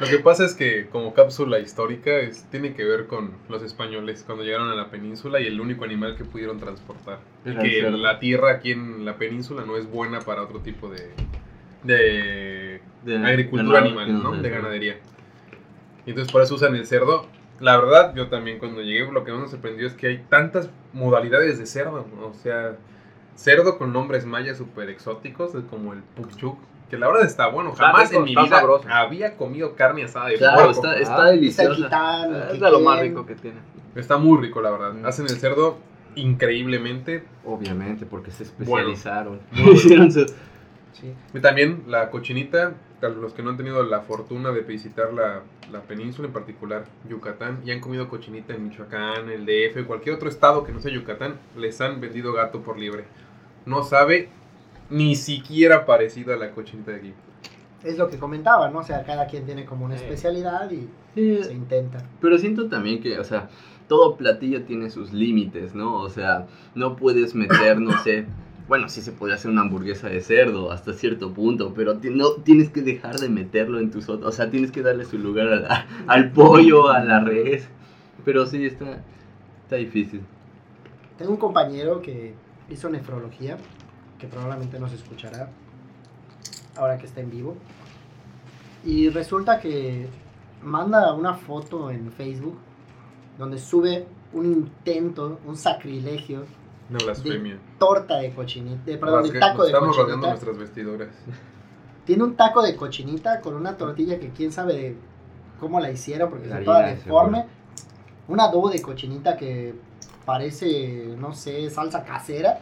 [0.00, 4.24] Lo que pasa es que como cápsula histórica es, tiene que ver con los españoles
[4.26, 7.20] cuando llegaron a la península y el único animal que pudieron transportar.
[7.46, 11.10] Y que la tierra aquí en la península no es buena para otro tipo de,
[11.84, 14.32] de De agricultura animal, ¿no?
[14.32, 14.96] De ganadería.
[16.06, 17.26] Y entonces por eso usan el cerdo.
[17.60, 20.68] La verdad, yo también cuando llegué lo que más me sorprendió es que hay tantas
[20.92, 22.06] modalidades de cerdo.
[22.18, 22.26] ¿no?
[22.26, 22.76] O sea,
[23.36, 26.58] cerdo con nombres mayas súper exóticos, como el pukchuk.
[26.90, 27.70] Que la verdad está bueno.
[27.70, 28.86] Está Jamás rico, en mi vida sabroso.
[28.90, 30.72] había comido carne asada de Claro, puerco.
[30.72, 31.74] está, Ah, está Está el deliciosa.
[31.76, 33.56] quitán, Es de lo más rico que tiene.
[33.94, 34.92] Está muy rico, la verdad.
[34.92, 35.06] Mm.
[35.06, 35.78] Hacen el cerdo
[36.16, 37.24] increíblemente.
[37.44, 39.40] Obviamente, porque se especializaron.
[39.52, 39.72] Bueno.
[39.72, 40.26] Hicieron su-
[40.94, 41.12] Sí.
[41.34, 45.42] Y también la cochinita, para los que no han tenido la fortuna de visitar la,
[45.70, 50.28] la península, en particular Yucatán, y han comido cochinita en Michoacán, el DF, cualquier otro
[50.28, 53.04] estado que no sea Yucatán, les han vendido gato por libre.
[53.66, 54.28] No sabe
[54.90, 57.14] ni siquiera parecido a la cochinita de aquí.
[57.82, 58.78] Es lo que comentaba, ¿no?
[58.78, 60.04] O sea, cada quien tiene como una Sí.
[60.04, 61.98] especialidad y Sí, se intenta.
[62.20, 63.48] Pero siento también que, o sea,
[63.88, 65.98] todo platillo tiene sus límites, ¿no?
[66.00, 68.26] O sea, no puedes meter, no sé,
[68.68, 72.70] bueno, sí se podría hacer una hamburguesa de cerdo hasta cierto punto, pero no tienes
[72.70, 75.56] que dejar de meterlo en tus otros, o sea, tienes que darle su lugar a
[75.56, 77.68] la- al pollo, a la res.
[78.24, 79.02] Pero sí, está,
[79.64, 80.22] está difícil.
[81.18, 82.34] Tengo un compañero que
[82.70, 83.58] hizo nefrología,
[84.18, 85.50] que probablemente nos escuchará
[86.76, 87.56] ahora que está en vivo.
[88.84, 90.06] Y resulta que
[90.62, 92.56] manda una foto en Facebook
[93.38, 96.44] donde sube un intento, un sacrilegio
[96.90, 97.58] Una blasfemia.
[97.78, 100.28] torta de cochinita, de, perdón, de taco de Estamos rodeando cochinita.
[100.28, 101.08] nuestras vestiduras.
[102.04, 104.96] Tiene un taco de cochinita con una tortilla que quién sabe de
[105.58, 107.46] cómo la hicieron porque está toda deforme.
[108.28, 109.74] Un adobo de cochinita que
[110.26, 112.60] parece, no sé, salsa casera.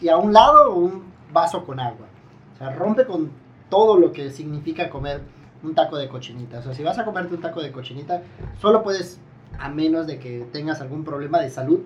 [0.00, 2.06] Y a un lado un vaso con agua.
[2.54, 3.30] O sea, rompe con
[3.68, 5.22] todo lo que significa comer
[5.62, 6.58] un taco de cochinita.
[6.58, 8.22] O sea, si vas a comerte un taco de cochinita,
[8.60, 9.20] solo puedes,
[9.58, 11.80] a menos de que tengas algún problema de salud,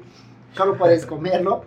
[0.56, 1.62] solo puedes comerlo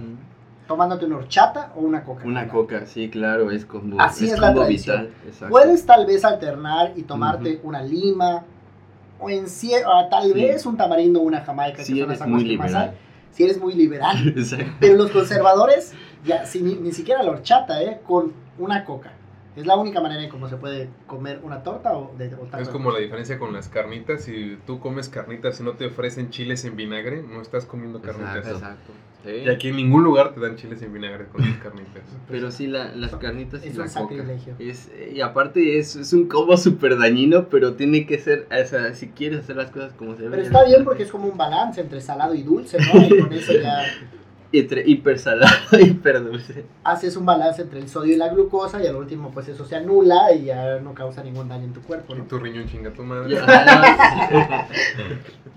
[0.67, 2.25] tomándote una horchata o una coca.
[2.28, 5.02] Una coca, sí, claro, es como, Así es la combo tradición.
[5.08, 5.13] vital.
[5.25, 5.49] exacto.
[5.52, 8.43] Puedes tal vez alternar y tomarte una lima
[9.19, 10.34] o en o tal Sí.
[10.34, 12.93] vez un tamarindo o una jamaica, Sí, que son las eres muy liberal.
[13.32, 14.36] Si eres muy liberal.
[14.80, 18.02] Pero los conservadores, ya, si ni, ni siquiera la horchata, ¿eh?
[18.06, 19.12] Con una coca.
[19.60, 22.62] Es la única manera en cómo se puede comer una torta o, de, o taco
[22.62, 24.24] Es de como la diferencia con las carnitas.
[24.24, 28.38] Si tú comes carnitas y no te ofrecen chiles en vinagre, no estás comiendo carnitas.
[28.38, 28.56] Exacto.
[28.58, 28.93] Exacto.
[29.26, 29.32] Sí.
[29.45, 32.04] Y aquí en ningún lugar te dan chiles en vinagre con tus carnitas.
[32.30, 34.02] Pero sí, la- las carnitas y Es la un coca.
[34.15, 34.56] sacrilegio.
[34.60, 38.93] Es, y aparte es, es un combo súper dañino, pero tiene que ser, o sea,
[38.95, 40.45] si quieres hacer las cosas como se Pero deben.
[40.45, 43.02] está bien porque es como un balance entre salado y dulce, ¿no?
[43.06, 43.82] Y con eso ya...
[44.52, 46.66] entre hipersalado y hiperdulce.
[46.84, 49.76] Haces un balance entre el sodio y la glucosa y al último pues eso se
[49.76, 52.24] anula y ya no causa ningún daño en tu cuerpo, Y ¿no?
[52.26, 53.38] tu riñón chinga tu madre.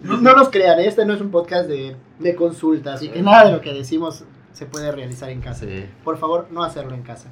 [0.03, 3.47] No, no nos crean, este no es un podcast de, de consulta, así que nada
[3.47, 5.65] de lo que decimos se puede realizar en casa.
[5.65, 7.29] sí, Por favor, no hacerlo en casa.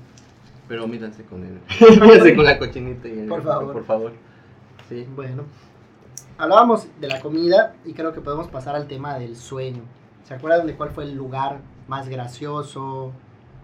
[0.69, 1.59] pero mítanse con él.
[2.01, 3.73] Mítanse con la cochinita y el Por favor.
[3.73, 4.13] Por favor.
[4.89, 5.05] Sí.
[5.17, 5.43] Bueno,
[6.39, 9.83] hablábamos de la comida y creo que podemos pasar al tema del sueño.
[10.31, 13.13] ¿Se acuerdan de cuál fue el lugar más gracioso,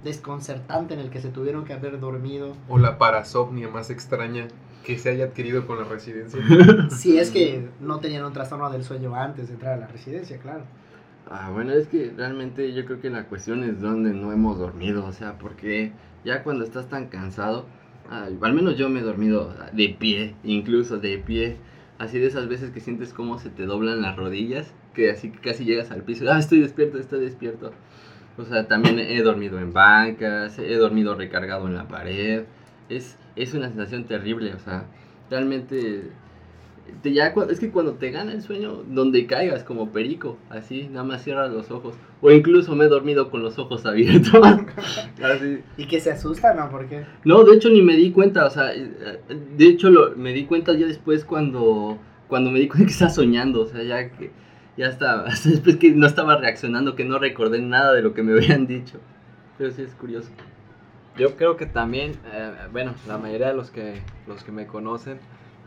[0.02, 2.56] desconcertante en el que se tuvieron que haber dormido?
[2.68, 4.48] O la parasomnia más extraña
[4.84, 6.40] que se haya adquirido con la residencia.
[6.90, 10.38] Si es que no tenían un trastorno del sueño antes de entrar a la residencia,
[10.38, 10.64] claro.
[11.30, 15.06] Ah, bueno, es que realmente yo creo que la cuestión es donde no hemos dormido,
[15.06, 15.92] o sea, porque
[16.24, 17.66] ya cuando estás tan cansado,
[18.10, 21.58] ah, al menos yo me he dormido de pie, incluso de pie,
[21.98, 25.64] así de esas veces que sientes cómo se te doblan las rodillas, que así casi
[25.64, 27.70] llegas al piso, ah, estoy despierto, estoy despierto.
[28.38, 32.44] O sea, también he dormido en bancas, he dormido recargado en la pared,
[32.88, 34.86] es, es una sensación terrible, o sea,
[35.30, 36.10] realmente
[37.02, 41.04] te ya es que cuando te gana el sueño, donde caigas como perico, así, nada
[41.04, 41.94] más cierras los ojos.
[42.20, 44.34] O incluso me he dormido con los ojos abiertos.
[45.22, 45.60] así.
[45.76, 46.70] Y que se asustan, ¿no?
[46.70, 49.18] Porque No, de hecho ni me di cuenta, o sea, eh,
[49.56, 53.10] de hecho lo, me di cuenta ya después cuando, cuando me di cuenta que estaba
[53.10, 54.30] soñando, o sea, ya que,
[54.76, 58.22] ya hasta, hasta después que no estaba reaccionando, que no recordé nada de lo que
[58.22, 58.98] me habían dicho.
[59.58, 60.30] Pero sí es curioso.
[61.16, 65.18] Yo creo que también, eh, bueno, la mayoría de los que, los que me conocen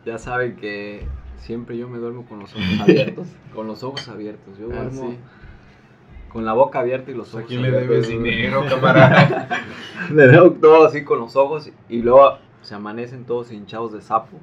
[0.05, 1.05] ya saben que
[1.37, 3.27] siempre yo me duermo con los ojos abiertos.
[3.53, 4.57] con los ojos abiertos.
[4.59, 5.17] Yo Ah, duermo sí.
[6.31, 9.47] con la boca abierta y los ¿A ojos quién le debes dinero, camarada?
[10.13, 14.37] Le veo todo así con los ojos y luego se amanecen todos hinchados de sapo.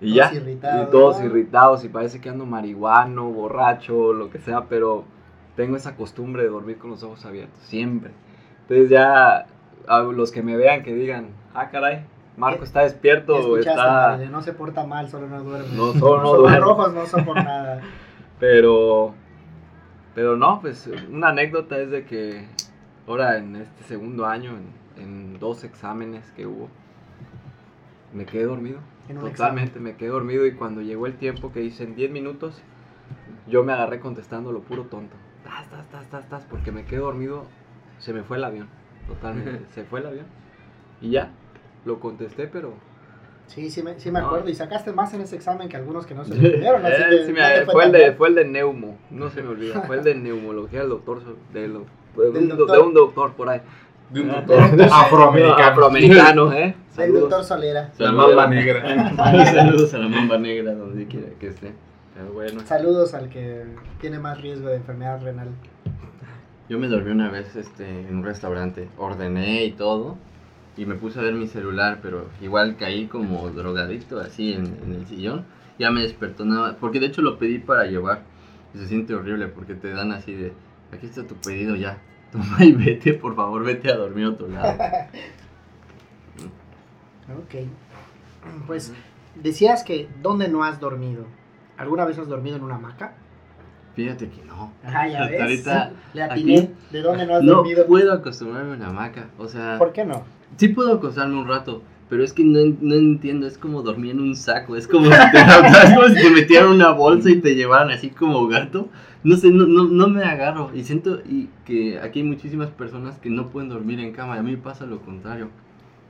[0.00, 1.26] Y Todos ya, irritados, y todos ¿no?
[1.26, 5.04] irritados y parece que ando marihuano, borracho, lo que sea, pero
[5.56, 8.10] tengo esa costumbre de dormir con los ojos abiertos, siempre.
[8.62, 9.46] Entonces ya
[9.86, 12.04] a los que me vean que digan, ah caray,
[12.36, 14.16] Marco está despierto, está...
[14.16, 15.68] No se porta mal, solo no duerme.
[15.76, 16.58] No, solo no Los ojos duerme.
[16.60, 17.80] rojos no son por nada.
[18.40, 19.14] Pero,
[20.14, 22.46] pero no, pues una anécdota es de que
[23.06, 24.52] ahora en este segundo año,
[24.96, 26.68] en, en dos exámenes que hubo,
[28.12, 28.80] me quedé dormido.
[29.08, 32.10] En un Totalmente, me quedé dormido y cuando llegó el tiempo que hice en 10
[32.10, 32.62] minutos,
[33.46, 35.14] yo me agarré contestando lo puro tonto.
[35.44, 37.44] Tas, tas, tas, tas, tas, porque me quedé dormido,
[37.98, 38.68] se me fue el avión.
[39.06, 40.26] Totalmente, se fue el avión.
[41.02, 41.30] Y ya,
[41.84, 42.72] lo contesté, pero...
[43.46, 44.26] Sí, sí me, sí me No.
[44.28, 44.48] acuerdo.
[44.48, 46.84] Y sacaste más en ese examen que algunos que no se entendieron.
[46.86, 47.32] Así Eh, que sí,
[47.66, 50.14] no fue, el de, fue el de neumo, no se me olvida, fue el de
[50.14, 51.20] neumología del doctor,
[51.52, 51.84] de, lo-
[52.16, 52.76] de Del un, do- doctor.
[52.78, 53.60] de un doctor por ahí.
[54.14, 55.64] De un Ah, doctor de- afroamericano.
[55.64, 56.64] Afroamericano, ¿eh?
[56.66, 57.20] El Saludos.
[57.22, 57.92] doctor Solera.
[57.98, 59.16] La mamba negra.
[59.52, 61.72] Saludos a la mamba negra donde quiera que esté.
[62.14, 63.64] Pero bueno, Saludos al que
[64.00, 65.48] tiene más riesgo de enfermedad renal.
[66.68, 70.16] Yo me dormí una vez este, en un restaurante, ordené y todo,
[70.76, 74.94] y me puse a ver mi celular, pero igual caí como drogadicto así en, en
[74.94, 75.44] el sillón.
[75.78, 78.22] Ya me despertó nada, porque de hecho lo pedí para llevar.
[78.74, 80.52] Y se siente horrible porque te dan así de,
[80.92, 81.98] aquí está tu pedido ya,
[82.34, 84.78] toma y vete, por favor, vete a dormir a otro lado.
[87.38, 87.54] Ok.
[88.66, 88.92] Pues
[89.34, 91.24] decías que ¿dónde no has dormido?
[91.78, 93.14] ¿Alguna vez has dormido en una hamaca?
[93.94, 94.72] Fíjate que no.
[94.84, 95.40] Ah, ya ves.
[95.40, 96.58] ahorita, Le atiné.
[96.58, 97.86] aquí- ¿De dónde no has No dormido?
[97.86, 99.78] puedo acostumbrarme a una hamaca, o sea...
[99.78, 100.24] ¿Por qué no?
[100.56, 101.82] Sí puedo acostarme un rato,
[102.14, 105.10] pero es que no, no entiendo, es como dormir en un saco, es como si
[105.32, 108.88] te, es como si te metieran una bolsa y te llevaran así como gato.
[109.24, 113.18] No sé, no, no, no me agarro y siento y que aquí hay muchísimas personas
[113.18, 115.48] que no pueden dormir en cama, y a mí pasa lo contrario.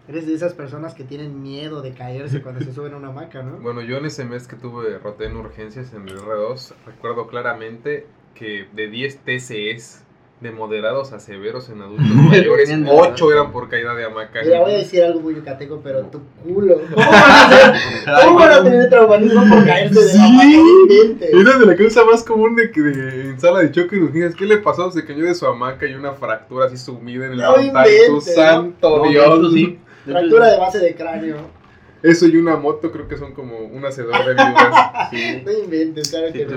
[0.06, 3.42] Eres de esas personas que tienen miedo de caerse cuando se suben a una hamaca,
[3.42, 3.56] ¿no?
[3.60, 8.06] Bueno, yo en ese mes que tuve roté en urgencias en el R2, recuerdo claramente
[8.34, 10.04] que de 10 TCEs
[10.40, 13.40] de moderados a severos en adultos mayores, Bien, 8 ¿verdad?
[13.42, 14.40] eran por caída de hamaca.
[14.42, 16.81] Mira, voy a decir algo muy yucateco, pero tu culo.
[16.94, 17.75] ¿Cómo van a, hacer-
[18.25, 20.44] ¿Cómo van a tener traumatismo por caerse de la hamaca?
[20.47, 21.31] No inventes.
[21.33, 24.35] Era de la causa más común de que de, en sala de choque urgencias.
[24.35, 24.90] ¿Qué le pasó?
[24.90, 27.87] Se cayó de su hamaca y una fractura así sumida en el No pantano.
[27.88, 28.20] inventes, ¡Tu ¿no?
[28.20, 29.53] santo No, Dios!
[29.55, 31.37] sí, hecho Fractura de base de cráneo.
[32.03, 35.09] Eso y una moto creo que son como un hacedor de viudas.
[35.11, 35.42] sí.
[35.42, 36.51] No inventes, claro Si que no.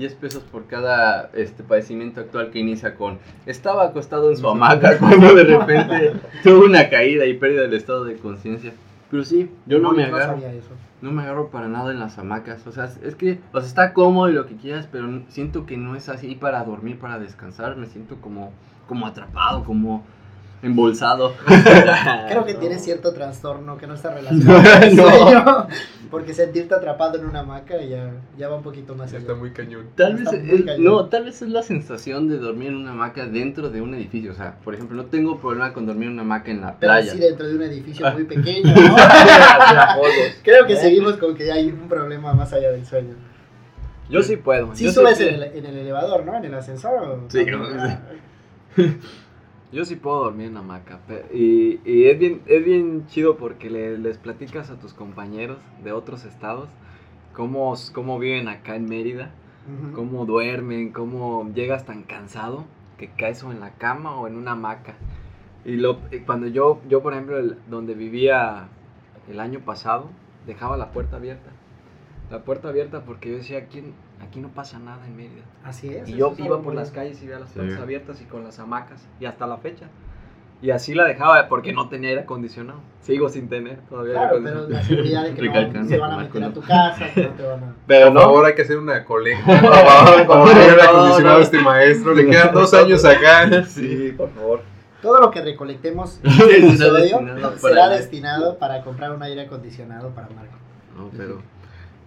[0.00, 4.48] Tuviera 10 pesos por cada este padecimiento actual que inicia con estaba acostado en su
[4.48, 8.72] hamaca cuando de repente tuvo una caída y pérdida del estado de conciencia.
[9.10, 10.34] Pero sí, yo no me No agarro.
[10.40, 10.70] sabía eso.
[11.02, 12.64] No me agarro para nada en las hamacas.
[12.66, 15.76] O sea, es que, o sea, está cómodo y lo que quieras, pero siento que
[15.76, 17.76] no es así para dormir, para descansar.
[17.76, 18.52] Me siento como,
[18.86, 20.04] como atrapado, como,
[20.62, 21.34] embolsado.
[22.28, 25.02] Creo que tiene cierto trastorno que no está relacionado con el No.
[25.10, 25.66] sueño,
[26.10, 29.26] porque sentirte atrapado en una hamaca ya, ya va un poquito más Ya allá.
[29.28, 29.86] está muy cañón.
[29.96, 30.84] Tal vez, es, cañón.
[30.84, 34.32] no, tal vez es la sensación de dormir en una hamaca dentro de un edificio.
[34.32, 36.92] O sea, por ejemplo, no tengo problema con dormir en una hamaca en la Pero
[36.92, 37.12] playa.
[37.12, 38.96] sí dentro de un edificio muy pequeño, ¿no?
[40.42, 43.14] Creo que seguimos con que hay un problema más allá del sueño.
[44.10, 44.74] Yo sí puedo.
[44.74, 46.36] Sí yo subes sí, en el, en el elevador, ¿no?
[46.36, 46.92] En el ascensor.
[47.02, 47.30] ¿o?
[47.30, 48.00] Sí, Ah,
[49.72, 50.98] Yo sí puedo dormir en hamaca.
[51.32, 55.92] Y, y es, bien, es bien chido porque le- les platicas a tus compañeros de
[55.92, 56.68] otros estados
[57.34, 59.30] cómo, cómo viven acá en Mérida,
[59.94, 62.64] cómo duermen, cómo llegas tan cansado
[62.98, 64.94] que caes o en la cama o en una hamaca.
[65.64, 68.68] Y lo, cuando yo, yo por ejemplo, el- donde vivía
[69.30, 70.08] el año pasado,
[70.46, 71.50] dejaba la puerta abierta.
[72.30, 73.82] La puerta abierta porque yo decía, aquí,
[74.22, 75.42] aquí no pasa nada en Mérida.
[75.64, 76.08] Así es.
[76.08, 77.58] Y yo es iba por las calles y veía las Sí.
[77.58, 79.86] puertas abiertas y con las hamacas y hasta la fecha.
[80.62, 82.80] Y así la dejaba porque no tenía aire acondicionado.
[83.00, 84.68] Sigo sin tener todavía aire Claro, pero acondicionado.
[84.68, 87.42] la seguridad de que no se van a meter a tu casa, que no te
[87.44, 87.74] van a...
[87.86, 89.46] Pero Por no, favor, hay que hacer una colecta.
[89.46, 89.60] por
[90.26, 91.42] Por favor, aire acondicionado a no.
[91.44, 92.14] este maestro.
[92.14, 93.64] Le quedan dos años acá.
[93.64, 94.60] Sí, por favor.
[95.00, 99.40] Todo lo que recolectemos en este episodio destinado será para- destinado para comprar un aire
[99.40, 100.58] acondicionado para Marco.
[100.94, 101.40] No, pero,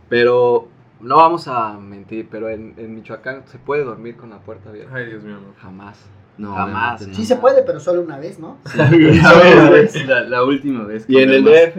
[0.09, 0.67] pero
[1.03, 4.95] no vamos a mentir, pero en, en Michoacán se puede dormir con la puerta abierta.
[4.95, 5.35] Ay, Dios mío.
[5.35, 5.53] no.
[5.61, 5.99] Jamás.
[6.37, 7.07] No, Jamás.
[7.07, 7.13] no.
[7.13, 8.57] Sí se puede, pero solo una vez, ¿no?
[8.65, 11.05] Solo una vez, la, la última vez.
[11.07, 11.77] Y en el DF.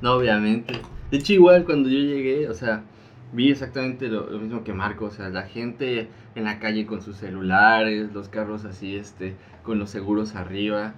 [0.00, 0.74] No, obviamente.
[1.10, 2.84] De hecho, igual cuando yo llegué, o sea,
[3.32, 5.06] vi exactamente lo, lo mismo que Marco.
[5.06, 9.78] O sea, la gente en la calle con sus celulares, los carros así, este, con
[9.78, 10.94] los seguros arriba.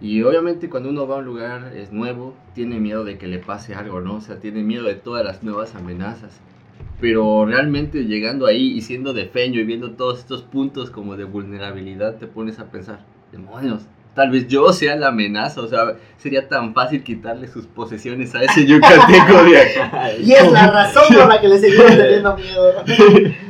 [0.00, 3.38] Y obviamente cuando uno va a un lugar es nuevo, tiene miedo de que le
[3.38, 4.16] pase algo, ¿no?
[4.16, 6.38] O sea, tiene miedo de todas las nuevas amenazas.
[7.00, 11.24] Pero realmente llegando ahí y siendo de feño y viendo todos estos puntos como de
[11.24, 13.00] vulnerabilidad, te pones a pensar,
[13.32, 13.82] demonios,
[14.14, 18.42] tal vez yo sea la amenaza, o sea, sería tan fácil quitarle sus posesiones a
[18.42, 20.10] ese yucateco de acá.
[20.20, 22.72] Y es la razón por la que le seguimos teniendo miedo.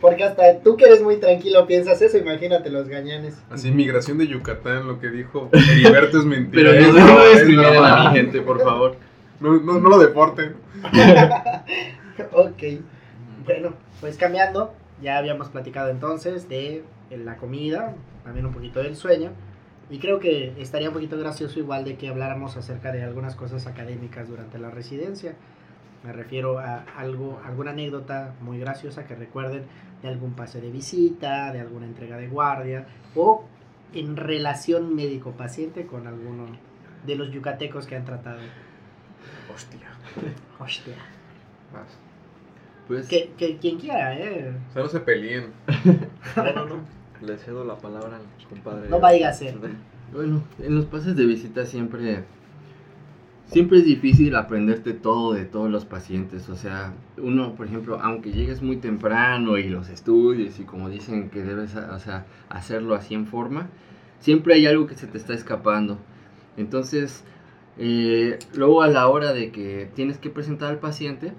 [0.00, 3.42] Porque hasta tú que eres muy tranquilo piensas eso, imagínate los gañanes.
[3.50, 6.70] Así, migración de Yucatán, lo que dijo Heriberto es mentira.
[6.70, 8.96] Pero no, no a mi gente, por favor.
[9.40, 10.54] No, no, no lo deporten.
[12.32, 12.62] Ok.
[13.44, 18.96] Bueno, pues cambiando, ya habíamos platicado entonces de eh, la comida, también un poquito del
[18.96, 19.30] sueño.
[19.88, 23.66] Y creo que estaría un poquito gracioso igual de que habláramos acerca de algunas cosas
[23.66, 25.34] académicas durante la residencia.
[26.02, 29.64] Me refiero a algo, alguna anécdota muy graciosa que recuerden
[30.02, 33.44] de algún pase de visita, de alguna entrega de guardia o
[33.92, 36.46] en relación médico-paciente con alguno
[37.06, 38.40] de los yucatecos que han tratado.
[39.54, 39.88] Hostia.
[40.58, 40.96] Hostia.
[41.72, 42.05] Vas.
[42.86, 44.54] Pues, Que, que quien quiera, ¿eh?
[44.70, 45.46] O sea, no se peleen.
[46.36, 46.76] No, no, no.
[47.22, 48.88] Le cedo la palabra al compadre.
[48.90, 49.56] No vaya a ser.
[50.12, 52.24] bueno, en los pases de visita siempre,
[53.46, 56.48] siempre es difícil aprenderte todo de todos los pacientes.
[56.50, 61.30] O sea, uno, por ejemplo, aunque llegues muy temprano y los estudies y como dicen
[61.30, 63.68] que debes, o sea, hacerlo así en forma,
[64.20, 65.98] siempre hay algo que se te está escapando.
[66.58, 67.24] Entonces,
[67.78, 71.32] eh, luego a la hora de que tienes que presentar al paciente,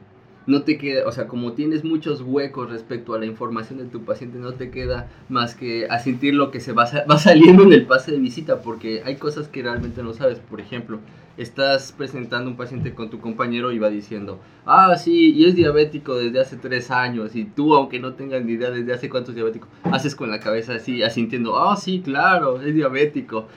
[0.48, 4.04] no te queda, o sea, como tienes muchos huecos respecto a la información de tu
[4.04, 7.86] paciente, no te queda más que asentir lo que se va, va saliendo en el
[7.86, 10.40] pase de visita, porque hay cosas que realmente no sabes.
[10.40, 11.00] Por ejemplo,
[11.38, 16.16] estás presentando un paciente con tu compañero y va diciendo, ah, sí, y es diabético
[16.16, 19.68] desde hace tres años, y tú, aunque no tengas ni idea desde hace cuántos diabético,
[19.84, 23.48] haces con la cabeza así, asintiendo, ah, sí, claro, es diabético.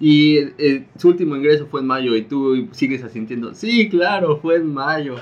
[0.00, 4.56] Y eh, su último ingreso fue en mayo y tú sigues asintiendo, sí, claro, fue
[4.56, 5.16] en mayo.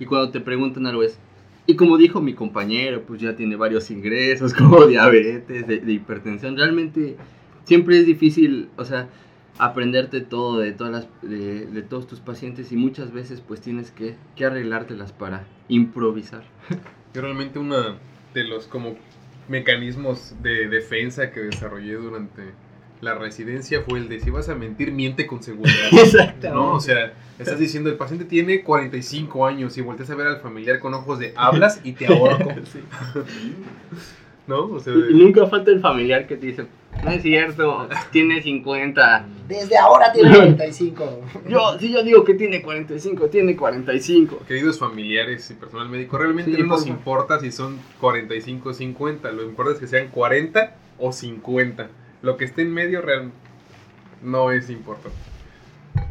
[0.00, 1.18] Y cuando te preguntan algo es,
[1.66, 6.56] y como dijo mi compañero, pues ya tiene varios ingresos como diabetes, de, de hipertensión.
[6.56, 7.16] Realmente
[7.64, 9.08] siempre es difícil, o sea,
[9.58, 13.90] aprenderte todo de, todas las, de, de todos tus pacientes y muchas veces pues tienes
[13.90, 16.42] que, que arreglártelas para improvisar.
[17.14, 17.96] Yo realmente uno
[18.34, 18.96] de los como
[19.48, 22.42] mecanismos de defensa que desarrollé durante
[23.00, 25.76] la residencia fue el de si vas a mentir, miente con seguridad.
[25.92, 26.50] Exactamente.
[26.50, 26.74] ¿No?
[26.74, 30.80] O sea, estás diciendo, el paciente tiene 45 años y volteas a ver al familiar
[30.80, 32.50] con ojos de hablas y te ahorco.
[34.46, 34.64] ¿No?
[34.66, 36.66] O sea, nunca falta el familiar que te dice,
[37.04, 39.26] no es cierto, tiene 50.
[39.48, 41.20] Desde ahora tiene 45.
[41.48, 44.40] Yo, si yo digo que tiene 45, tiene 45.
[44.48, 49.30] queridos familiares y personal médico, realmente Sí, no nos importa si son 45 o 50.
[49.30, 51.88] Lo importante es que sean 40 o 50.
[52.22, 53.32] Lo que esté en medio real
[54.22, 55.16] no es importante.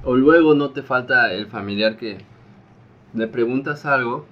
[0.04, 2.18] O luego no te falta el familiar que
[3.14, 4.26] le preguntas algo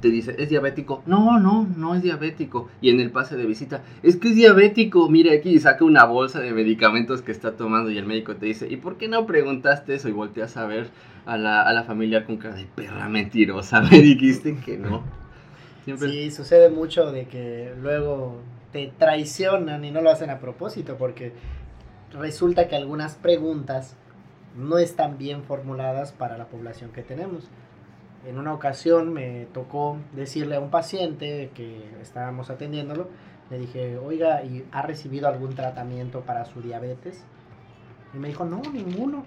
[0.00, 1.02] te dice, ¿es diabético?
[1.06, 2.68] No, no, no es diabético.
[2.80, 6.04] Y en el pase de visita, es que es diabético, mire aquí, y saca una
[6.04, 9.26] bolsa de medicamentos que está tomando y el médico te dice, ¿y por qué no
[9.26, 10.08] preguntaste eso?
[10.08, 10.88] Y volteas a ver
[11.26, 15.02] a la, a la familia con cara de perra mentirosa, me dijiste que no.
[15.84, 16.08] Siempre...
[16.08, 18.40] Sí, sucede mucho de que luego
[18.72, 21.32] te traicionan y no lo hacen a propósito porque
[22.12, 23.96] resulta que algunas preguntas
[24.56, 27.48] no están bien formuladas para la población que tenemos.
[28.26, 33.08] En una ocasión me tocó decirle a un paciente que estábamos atendiéndolo,
[33.50, 37.22] le dije, oiga, ¿y ha recibido algún tratamiento para su diabetes?
[38.14, 39.24] Y me dijo, no, ninguno.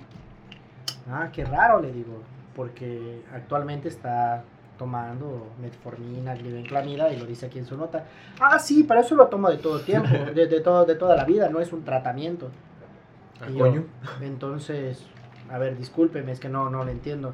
[1.10, 2.22] Ah, qué raro, le digo,
[2.56, 4.44] porque actualmente está
[4.78, 8.06] tomando metformina, glibenclamida y lo dice aquí en su nota.
[8.40, 11.26] Ah, sí, para eso lo tomo de todo tiempo, de, de, todo, de toda la
[11.26, 12.50] vida, no es un tratamiento.
[13.42, 13.84] ¿A yo, coño?
[14.22, 15.06] entonces,
[15.50, 17.34] a ver, discúlpeme, es que no, no le entiendo.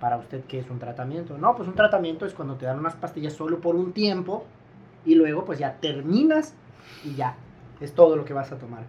[0.00, 1.38] Para usted, ¿qué es un tratamiento?
[1.38, 4.44] No, pues un tratamiento es cuando te dan unas pastillas solo por un tiempo
[5.06, 6.54] y luego pues ya terminas
[7.02, 7.36] y ya,
[7.80, 8.82] es todo lo que vas a tomar.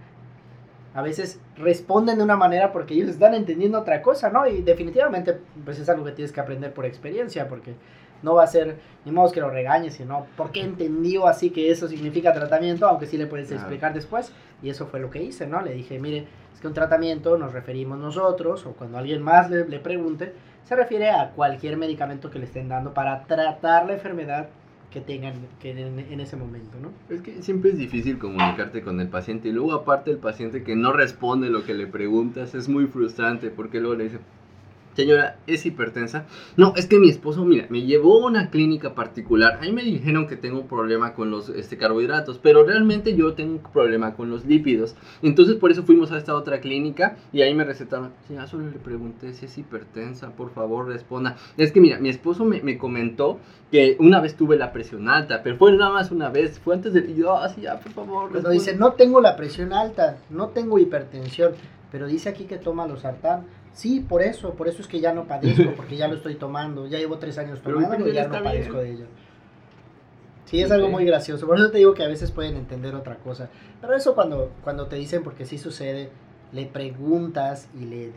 [0.94, 4.48] A veces responden de una manera porque ellos están entendiendo otra cosa, ¿no?
[4.48, 7.76] Y definitivamente pues es algo que tienes que aprender por experiencia porque
[8.24, 11.88] no va a ser, ni modo que lo regañes, sino porque entendió así que eso
[11.88, 13.62] significa tratamiento, aunque sí le puedes Claro.
[13.62, 14.32] explicar después.
[14.64, 15.62] Y eso fue lo que hice, ¿no?
[15.62, 19.68] Le dije, mire, es que un tratamiento nos referimos nosotros, o cuando alguien más le,
[19.68, 20.34] le pregunte,
[20.64, 24.48] se refiere a cualquier medicamento que le estén dando para tratar la enfermedad
[24.92, 26.92] que tengan que en, ese momento, ¿no?
[27.14, 30.76] Es que siempre es difícil comunicarte con el paciente y luego aparte el paciente que
[30.76, 34.20] no responde lo que le preguntas es muy frustrante porque luego le dice,
[34.98, 36.26] señora, ¿es hipertensa?
[36.56, 39.60] No, es que mi esposo, mira, me llevó a una clínica particular.
[39.62, 43.54] Ahí me dijeron que tengo un problema con los este, carbohidratos, pero realmente yo tengo
[43.54, 44.96] un problema con los lípidos.
[45.22, 48.80] Entonces por eso fuimos a esta otra clínica y ahí me recetaron, señora, solo le
[48.80, 51.36] pregunté si es hipertensa, por favor responda.
[51.58, 53.38] Es que mira, mi esposo me, me comentó
[53.72, 56.94] que una vez tuve la presión alta, pero fue nada más una vez, fue antes
[56.94, 57.02] de...
[57.08, 58.32] Y yo, así, ya, por favor.
[58.32, 58.52] Cuando responda".
[58.52, 61.52] dice, no tengo la presión alta, no tengo hipertensión,
[61.92, 63.46] pero dice aquí que toma los sartán.
[63.78, 66.88] Sí, por eso, por eso es que ya no padezco, porque ya lo estoy tomando.
[66.88, 68.84] Ya llevo tres años tomando y ya no padezco bien.
[68.84, 69.06] de ello.
[70.46, 71.46] Sí, es algo muy gracioso.
[71.46, 73.50] Por eso te digo que a veces pueden entender otra cosa.
[73.80, 76.10] Pero eso cuando, cuando te dicen, porque sí sucede,
[76.54, 78.14] le preguntas y le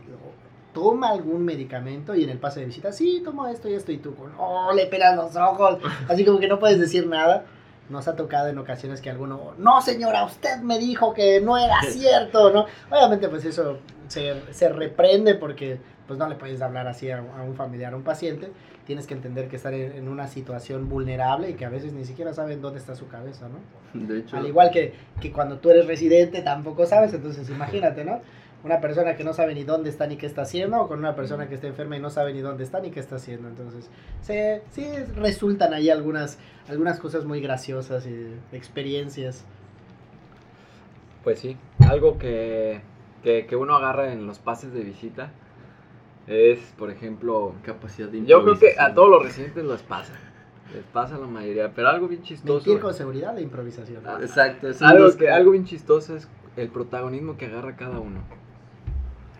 [0.73, 3.97] toma algún medicamento y en el pase de visita, sí, tomo esto y esto y
[3.97, 5.77] tú, con, oh, le pelas los ojos.
[6.09, 7.45] Así como que no puedes decir nada.
[7.87, 11.75] Nos ha tocado en ocasiones que alguno, no señora, usted me dijo que no era
[11.87, 12.65] cierto, ¿no?
[12.89, 13.77] Obviamente pues eso
[14.11, 17.95] se, se reprende porque pues no le puedes hablar así a, a un familiar, a
[17.95, 18.51] un paciente.
[18.85, 22.03] Tienes que entender que están en, en una situación vulnerable y que a veces ni
[22.03, 24.05] siquiera saben dónde está su cabeza, ¿no?
[24.05, 28.19] De hecho, Al igual que, que cuando tú eres residente tampoco sabes, entonces imagínate, ¿no?
[28.65, 31.15] Una persona que no sabe ni dónde está ni qué está haciendo, o con una
[31.15, 33.47] persona que está enferma y no sabe ni dónde está ni qué está haciendo.
[33.47, 33.89] Entonces,
[34.21, 34.85] se, sí
[35.15, 36.37] resultan ahí algunas,
[36.67, 39.45] algunas cosas muy graciosas y experiencias.
[41.23, 41.55] Pues sí,
[41.87, 42.81] algo que,
[43.23, 45.31] que, que uno agarra en los pases de visita
[46.27, 50.13] es, por ejemplo, capacidad de yo creo que a todos los residentes les pasa.
[50.73, 52.53] Les pasa la mayoría, pero algo bien chistoso.
[52.53, 54.03] Mentir con seguridad e improvisación.
[54.05, 58.21] Ah, Exacto, Algo, es- que, algo bien chistoso es el protagonismo que agarra cada uno.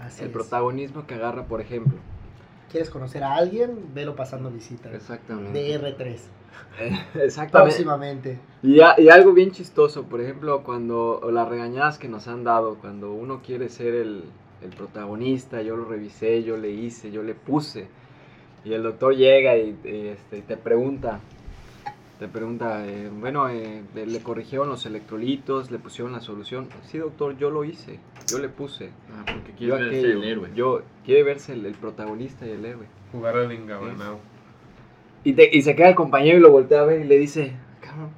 [0.02, 0.34] Así el es.
[0.34, 1.94] protagonismo que agarra, por ejemplo.
[2.70, 3.94] ¿Quieres conocer a alguien?
[3.94, 4.94] Velo pasando visita.
[4.94, 5.52] Exactamente.
[5.54, 6.18] De R3.
[7.16, 7.52] Exactamente.
[7.76, 8.39] Próximamente.
[8.64, 12.76] Y, a- y algo bien chistoso, por ejemplo, cuando las regañadas que nos han dado,
[12.76, 14.24] cuando uno quiere ser el,
[14.62, 17.88] el protagonista, yo lo revisé, yo le hice, yo le puse,
[18.64, 21.20] y el doctor llega y, y, este, te pregunta,
[22.20, 26.68] te pregunta, eh, bueno, eh, le- le corrigieron los electrolitos, le pusieron la solución.
[26.84, 27.99] Sí, doctor, yo lo hice,
[28.30, 28.91] yo le puse.
[29.12, 30.49] Ah, porque Yo quieres verse aquello, el héroe.
[30.56, 32.86] Yo quiere verse el, el protagonista y el héroe.
[33.12, 34.20] Jugar al engabanado.
[35.24, 37.53] Y, te- y se queda el compañero y lo voltea a ver y le dice,
[37.80, 38.09] cabrón,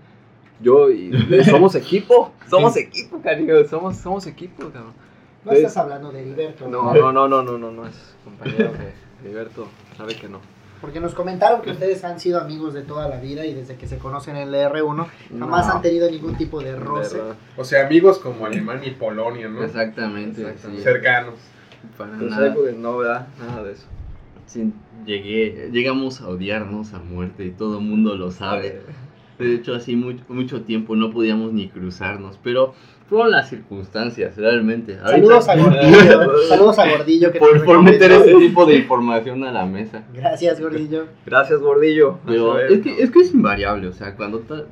[0.61, 1.11] yo y
[1.49, 4.93] somos equipo, somos equipo, cariño, somos, somos equipo, cabrón.
[5.43, 6.67] No Entonces- estás hablando de Heriberto.
[6.67, 10.39] No, no, no, no, no, no, no es compañero que Heriberto sabe que no.
[10.79, 13.87] Porque nos comentaron que ustedes han sido amigos de toda la vida y desde que
[13.87, 15.07] se conocen en el R1
[15.39, 15.73] jamás No.
[15.75, 17.17] han tenido ningún tipo de roce.
[17.19, 17.35] ¿Verdad?
[17.55, 19.63] O sea, amigos como Alemania y Polonia, ¿no?
[19.63, 20.83] Exactamente, Exactamente.
[20.83, 21.35] Cercanos.
[21.97, 23.27] Para Pues nada.
[23.39, 23.85] Nada de eso.
[24.45, 24.71] Sí,
[25.05, 28.81] llegué, llegamos a odiarnos a muerte y todo el mundo lo sabe.
[29.39, 32.73] De hecho, así mucho, mucho tiempo no podíamos ni cruzarnos, pero
[33.09, 34.97] fueron las circunstancias, realmente.
[34.99, 36.47] Saludos a Gordillo.
[36.47, 37.31] Saludos a Gordillo.
[37.31, 40.03] Que por, por meter ese tipo de información a la mesa.
[40.13, 41.07] Gracias, Gordillo.
[41.25, 42.19] Gracias, gordillo.
[42.25, 44.65] Pero ver, es que, es que es invariable, o sea, cuando ta-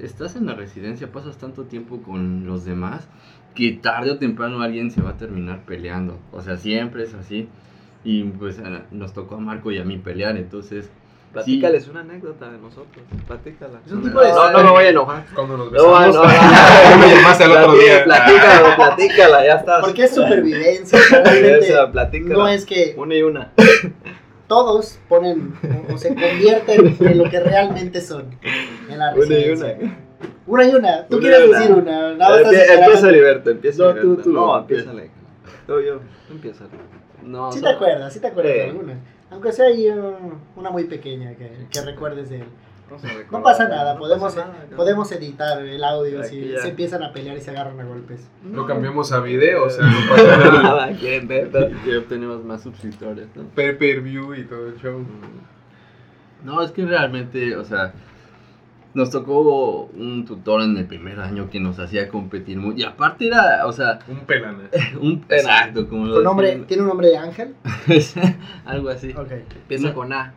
[0.00, 3.08] estás en la residencia pasas tanto tiempo con los demás
[3.54, 6.18] que tarde o temprano alguien se va a terminar peleando.
[6.32, 7.48] O sea, siempre es así.
[8.04, 10.90] Y pues a- nos tocó a Marco y a mí pelear, entonces,
[11.32, 13.02] Platícales una anécdota de nosotros.
[13.26, 13.80] Platícala.
[13.86, 15.24] Es un tipo de- No, no me voy a enojar.
[15.34, 16.14] Cuando nos No, besamos.
[16.16, 16.28] no, no.
[16.92, 18.04] Tú me llamaste el otro día.
[18.04, 19.82] Platícala, platícala, ya estás.
[19.82, 20.98] Porque es supervivencia.
[21.92, 22.34] platícala.
[22.34, 23.50] no es que Una y una.
[24.46, 25.54] todos ponen
[25.88, 28.26] o, o se convierten en lo que realmente son
[28.90, 29.66] en la Una y una.
[30.46, 31.06] Una y una.
[31.06, 31.58] Tú Una quieres una.
[31.60, 32.14] decir una.
[32.14, 32.74] Nada más Empie-.
[32.78, 34.30] Empieza Heriberto, empieza No, tú, tú.
[34.32, 34.90] No, empieza
[35.66, 35.94] Tú, yo.
[36.28, 36.64] Tú empieza.
[37.24, 38.94] No, Sí te acuerdas, sí te acuerdas de alguna.
[39.30, 40.14] Aunque sea ahí uh,
[40.56, 42.46] una muy pequeña que, que recuerdes de él.
[43.30, 47.12] No, pasa nada, No podemos, pasa nada, podemos editar el audio si se empiezan a
[47.12, 48.28] pelear y se agarran a golpes.
[48.44, 50.62] Lo cambiamos a video, o sea, no pasa nada.
[50.62, 51.50] Nada, quieren ver.
[51.84, 53.44] que obtenemos más suscriptores, ¿no?
[53.54, 55.04] Pay per view y todo el show.
[56.44, 57.94] No, es que realmente, o sea,
[58.94, 62.78] nos tocó un tutor en el primer año que nos hacía competir muy...
[62.80, 64.68] Y aparte era, o sea, Un pelana.
[65.00, 65.24] un...
[65.28, 66.56] Exacto, como lo ¿Tu nombre.
[66.66, 67.54] ¿Tiene un nombre de ángel?
[68.66, 69.10] Algo así.
[69.12, 69.32] Ok.
[69.62, 69.94] Empieza No.
[69.94, 70.34] con A.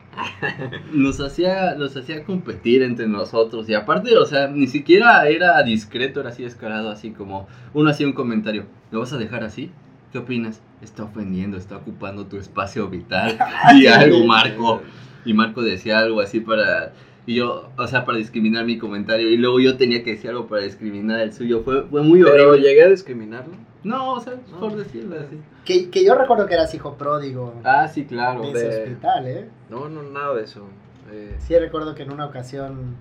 [0.94, 3.68] Nos hacía, nos hacía competir entre nosotros.
[3.68, 8.08] Y aparte, o sea, ni siquiera era discreto, era así descarado, así como uno hacía
[8.08, 8.66] un comentario.
[8.92, 9.72] ¿Lo vas a dejar así?
[10.14, 10.62] ¿Qué opinas?
[10.82, 13.38] Está ofendiendo, está ocupando tu espacio vital.
[13.76, 14.82] Y algo, Marco.
[15.26, 16.94] Y Marco decía algo así para.
[17.28, 19.30] Y yo, o sea, para discriminar mi comentario.
[19.30, 21.64] Y luego yo tenía que decir algo para discriminar el suyo.
[21.64, 22.68] Fue, fue muy Pero horrible.
[22.70, 23.54] llegué a discriminarlo.
[23.84, 24.60] No, o sea, No.
[24.60, 25.40] por decirlo así.
[25.64, 28.42] Que, que yo recuerdo que eras hijo pródigo Ah, sí, claro.
[28.42, 29.50] de ese de- hospital, ¿eh?
[29.70, 30.68] No, no, nada de eso.
[31.12, 32.96] Eh, Sí recuerdo que en una ocasión,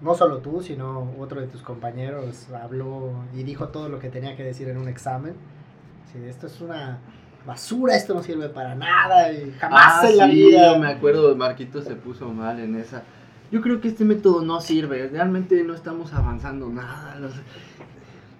[0.00, 4.36] no solo tú, sino otro de tus compañeros habló y dijo todo lo que tenía
[4.36, 5.34] que decir en un examen.
[6.12, 6.98] Sí, esto es una
[7.46, 10.72] basura, esto no sirve para nada y jamás Ah, en la sí, vida.
[10.74, 13.02] yo me acuerdo, Marquito se puso mal en esa.
[13.50, 17.16] Yo creo que este método no sirve, realmente no estamos avanzando nada.
[17.20, 17.34] los-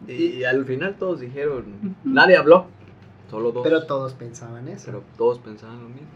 [0.08, 1.64] y, al final todos dijeron,
[2.04, 2.66] nadie habló,
[3.30, 3.62] solo dos.
[3.64, 4.86] Pero todos pensaban eso.
[4.86, 6.08] Pero todos pensaban lo mismo.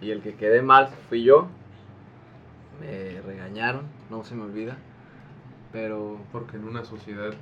[0.00, 1.48] Y el que quedé mal fui yo.
[2.80, 4.76] Me regañaron, no se me olvida.
[5.72, 6.18] Pero.
[6.32, 7.32] Porque en una sociedad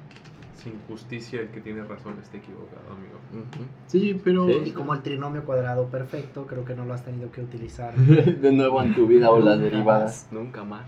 [0.59, 3.19] sin justicia el que tiene razón está equivocado, amigo.
[3.33, 3.65] ujú.
[3.87, 7.41] Sí, pero Y como el trinomio cuadrado perfecto, creo que no lo has tenido que
[7.43, 7.95] utilizar.
[7.97, 10.29] de nuevo en tu vida o las derivadas.
[10.31, 10.87] Nunca más.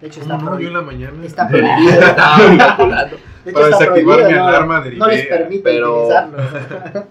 [0.00, 0.50] De hecho, ¿Cómo está, no?
[0.50, 0.70] Yo prohibido.
[0.70, 1.24] en la mañana.
[1.26, 1.92] Está prohibido.
[1.92, 6.38] De hecho, Para está desactivar prohibido, mi no- alarma No les permite Pero- utilizarlo.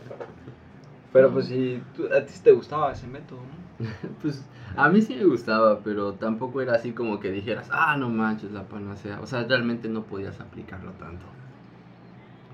[1.12, 3.90] Pero pues si tú- a ti sí te gustaba ese método, ¿no?
[4.22, 8.10] Pues a mí sí me gustaba, pero tampoco era así como que dijeras, ah, no
[8.10, 9.20] manches, la panacea.
[9.22, 11.26] O sea, realmente no podías aplicarlo tanto.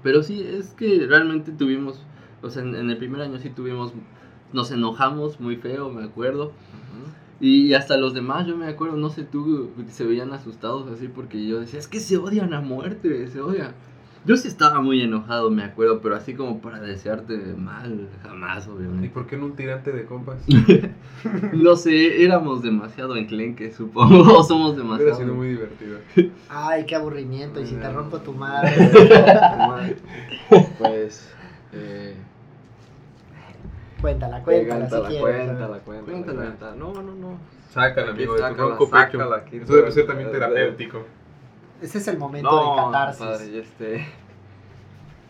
[0.05, 1.99] Pero sí, es que realmente tuvimos,
[2.43, 3.91] o sea, en, en el primer año sí tuvimos,
[4.53, 6.51] nos enojamos muy feo, me acuerdo.
[7.39, 11.47] Y hasta los demás, yo me acuerdo, no sé tú, se veían asustados así porque
[11.47, 13.73] yo decía, es que se odian a muerte, se odian.
[14.25, 18.69] Yo sí estaba muy enojado, me acuerdo, pero así como para desearte mal, jamás, ¿Y
[18.71, 19.09] obviamente.
[19.09, 20.43] por qué en un tirante de compas?
[21.53, 25.17] No sé, éramos demasiado enclenques, supongo, o somos Hubiera demasiado...
[25.17, 25.97] sido muy divertido.
[26.49, 27.59] Ay, qué aburrimiento.
[27.61, 27.93] Y si te No.
[27.93, 28.71] rompo tu madre.
[30.77, 31.31] Pues.
[31.73, 32.15] Eh,
[34.01, 35.45] cuéntala, cuéntala si cuéntala, quieres.
[35.45, 36.41] cuéntala, cuéntala, Cuéntala.
[36.41, 36.75] cuéntala.
[36.75, 37.39] No, no, no.
[37.71, 38.97] Sácala, Aquí, amigo, de tu sácala, ronco pecho.
[39.17, 41.05] sácala aquí, Eso debe ser también de- terapéutico.
[41.81, 43.25] Ese es el momento de No, catarsis.
[43.25, 44.05] padre, y este.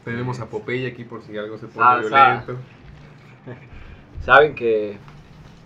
[0.03, 2.55] Tenemos a Popeye aquí por si algo se pone violento.
[4.25, 4.97] Saben que,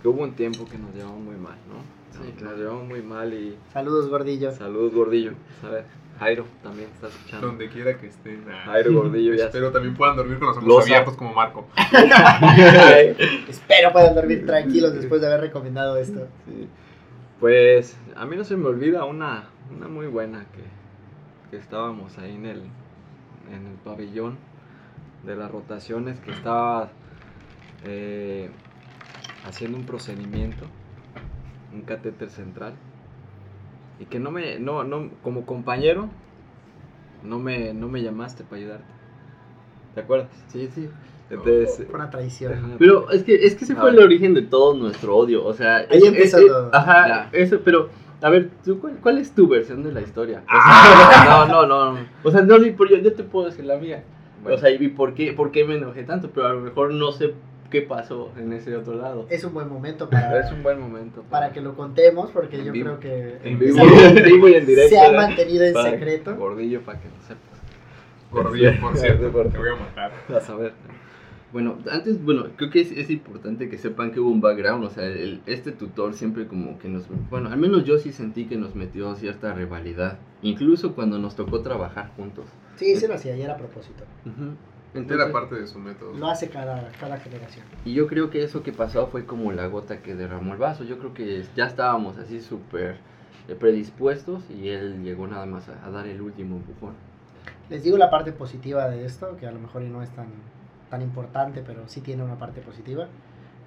[0.02, 1.80] que hubo un tiempo que nos llevamos muy mal, ¿no?
[2.12, 2.50] Sí, Nos- claro.
[2.50, 3.56] Nos llevamos muy mal y.
[3.72, 4.52] Saludos, gordillo.
[4.52, 5.32] Saludos, gordillo.
[5.60, 5.84] ¿Sabes?
[6.18, 7.46] Jairo también está escuchando.
[7.46, 8.44] Donde quiera que estén.
[8.50, 8.62] Ah.
[8.66, 9.46] Jairo Gordillo ya.
[9.46, 10.82] Espero también puedan dormir con los ojos Loza.
[10.82, 11.66] abiertos como Marco.
[13.48, 16.28] Espero puedan dormir tranquilos después de haber recomendado esto.
[16.46, 16.68] sí.
[17.38, 20.62] Pues a mí no se me olvida una, una muy buena que,
[21.50, 22.62] que estábamos ahí en el,
[23.52, 24.36] en el pabellón
[25.24, 26.88] de las rotaciones que estaba
[27.84, 28.50] eh,
[29.46, 30.64] haciendo un procedimiento,
[31.72, 32.72] un catéter central
[33.98, 36.08] y que no me, no, no, como compañero
[37.22, 38.84] no me, no me llamaste para ayudarte.
[39.94, 40.28] ¿Te acuerdas?
[40.48, 40.88] Sí, sí.
[41.28, 42.74] Entonces, una traición.
[42.78, 45.76] Pero es que, es que ese fue el origen de todo nuestro odio, o sea...
[45.76, 46.70] Ahí es- empezó es- todo.
[46.74, 47.28] Ajá, Ya.
[47.32, 47.88] eso, pero...
[48.22, 50.42] A ver, ¿tú cuál, cuál es tu versión de la historia?
[51.26, 51.92] no, no, no.
[51.94, 51.98] no.
[52.22, 54.04] O sea, no, yo, yo te puedo decir la mía.
[54.42, 54.56] Bueno.
[54.56, 57.12] O sea, y por qué, por qué me enojé tanto, pero a lo mejor no
[57.12, 57.34] sé
[57.70, 59.26] qué pasó en ese otro lado.
[59.30, 61.22] Es un buen momento para, Es un buen momento.
[61.30, 62.96] para que lo contemos, porque En yo vivo.
[62.98, 64.96] creo que En vivo, en vivo y en directo.
[64.96, 65.16] se ha ¿eh?
[65.16, 66.36] mantenido en Para- secreto.
[66.36, 67.60] Gordillo, para que lo sepas.
[68.30, 69.30] Gordillo, por cierto.
[69.30, 70.12] Te voy a matar.
[70.28, 70.72] Vas a ver.
[71.52, 74.90] Bueno, antes, bueno, creo que es, es importante que sepan que hubo un background, o
[74.90, 78.56] sea, el- este tutor siempre como que nos, bueno, al menos yo sí sentí que
[78.56, 82.44] nos metió cierta rivalidad, incluso cuando nos tocó trabajar juntos.
[82.76, 84.04] Sí, sí lo hacía, y era a propósito.
[84.94, 86.14] Entonces, Era parte de su método.
[86.16, 87.64] Lo hace cada, cada generación.
[87.84, 90.82] Y yo creo que eso que pasó fue como la gota que derramó el vaso.
[90.84, 92.96] Yo creo que ya estábamos así súper
[93.48, 96.94] eh, predispuestos y él llegó nada más a, a dar el último empujón.
[97.68, 100.26] Les digo la parte positiva de esto, que a lo mejor y no es tan,
[100.90, 103.06] tan importante, pero sí tiene una parte positiva.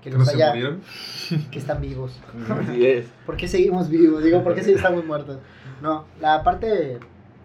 [0.02, 0.82] Que ¿Que los no se haya, murieron?
[1.52, 2.20] que están vivos.
[2.50, 3.08] Así es.
[3.26, 4.24] ¿Por qué seguimos vivos?
[4.24, 5.40] Digo, ¿por qué sí estamos muertos?
[5.82, 7.00] No, la parte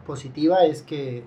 [0.07, 1.23] positiva es que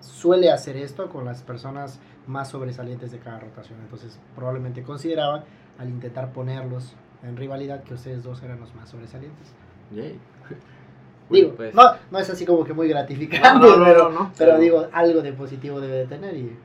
[0.00, 3.78] suele hacer esto con las personas más sobresalientes de cada rotación.
[3.80, 5.44] Entonces, probablemente consideraban
[5.78, 9.54] al intentar ponerlos en rivalidad que ustedes dos eran los más sobresalientes.
[9.94, 10.18] Yay.
[11.30, 14.18] Digo, pues, no, no es así como que muy gratificante, No, no, no, pero, no,
[14.18, 14.32] no.
[14.36, 16.56] pero digo, algo de positivo debe de tener y,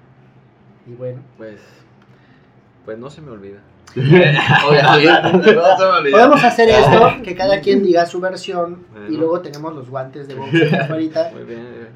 [0.87, 1.21] y bueno.
[1.37, 1.59] Pues,
[2.85, 3.59] pues no se me olvida.
[3.95, 6.17] Obviamente, no se me olvidó.
[6.17, 10.35] Podemos hacer esto, que cada quien diga su versión y luego tenemos los guantes de
[10.35, 11.31] box aquí afuera.
[11.33, 11.87] Muy bien,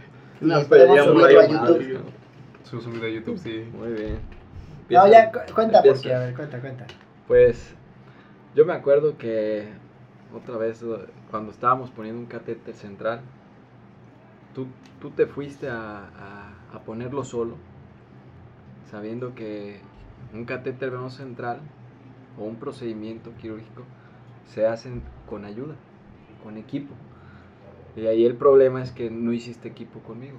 [0.42, 2.00] y podemos subirlo a YouTube.
[2.64, 3.66] Su subida a YouTube, sí.
[3.78, 4.20] muy bien.
[4.90, 5.98] No, ya, cu- cuenta Empieza.
[6.02, 6.86] porque, a ver, cuenta, cuenta.
[7.28, 7.74] Pues
[8.56, 9.68] yo me acuerdo que
[10.36, 10.86] otra vez eh,
[11.30, 13.22] cuando estábamos poniendo un catéter central,
[14.56, 14.68] tú,
[15.02, 15.76] tú te fuiste a,
[16.20, 17.56] a- a ponerlo solo,
[18.90, 19.80] sabiendo que
[20.34, 21.60] un catéter venoso central
[22.38, 23.84] o un procedimiento quirúrgico
[24.46, 25.76] se hacen con ayuda,
[26.44, 26.94] con equipo.
[27.96, 30.38] Y ahí el problema es que no hiciste equipo conmigo.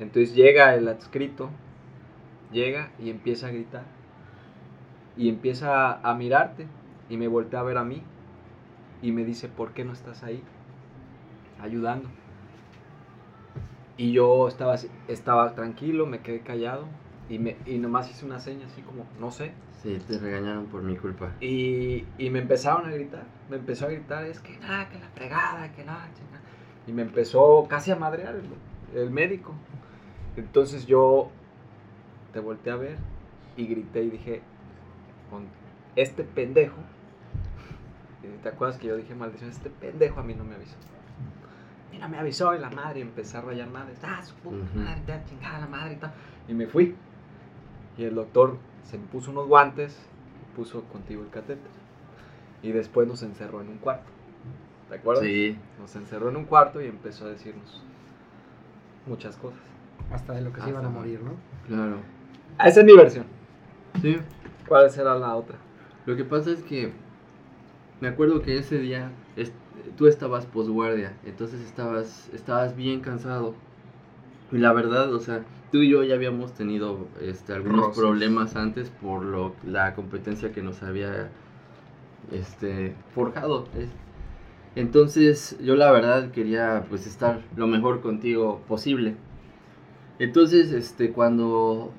[0.00, 1.50] Entonces llega el adscrito,
[2.52, 3.84] llega y empieza a gritar
[5.16, 6.66] y empieza a, a mirarte
[7.10, 8.02] y me voltea a ver a mí
[9.02, 10.42] y me dice, ¿por qué no estás ahí
[11.60, 12.08] ayudando?
[13.96, 14.76] Y yo estaba,
[15.08, 16.86] estaba tranquilo, me quedé callado
[17.28, 19.52] y, me, y nomás hice una seña así como, no sé.
[19.82, 21.32] Sí, te regañaron por mi culpa.
[21.40, 25.08] Y, y me empezaron a gritar, me empezó a gritar, es que nada, que la
[25.08, 26.42] fregada, que nada, chingada".
[26.86, 29.54] Y me empezó casi a madrear el, el médico.
[30.36, 31.30] Entonces yo
[32.32, 32.96] te volteé a ver
[33.56, 34.42] y grité y dije,
[35.30, 35.46] con
[35.96, 36.78] este pendejo,
[38.42, 39.50] ¿te acuerdas que yo dije maldición?
[39.50, 40.76] Este pendejo a mí no me avisó.
[41.98, 43.92] No me avisó y la madre y empecé a rayar madre.
[44.04, 46.12] Ah, su puta madre, chingada la madre y tal.
[46.46, 46.94] Y me fui.
[47.98, 49.98] Y el doctor se me puso unos guantes,
[50.56, 51.70] puso contigo el catéter.
[52.62, 54.10] Y después nos encerró en un cuarto.
[54.88, 55.24] ¿Te acuerdas?
[55.24, 57.82] Sí, Nos encerró en un cuarto y empezó a decirnos
[59.06, 59.60] muchas cosas.
[60.10, 61.32] Hasta de lo que se iban a morir, ¿no?
[61.66, 61.96] claro.
[62.64, 63.26] Esa es mi versión.
[64.00, 64.18] Sí,
[64.66, 65.56] ¿Cuál será la otra?
[66.06, 66.92] Lo que pasa es que
[68.00, 69.10] me acuerdo que ese día
[69.96, 73.54] tú estabas posguardia, entonces estabas, estabas bien cansado.
[74.52, 75.42] Y la verdad, o sea,
[75.72, 80.62] tú y yo ya habíamos tenido este, algunos problemas antes por lo, la competencia que
[80.62, 81.30] nos había
[82.32, 83.66] este, forjado.
[83.76, 83.90] es-
[84.76, 89.16] Entonces yo la verdad quería pues estar lo mejor contigo posible.
[90.18, 91.92] Entonces, este, cuando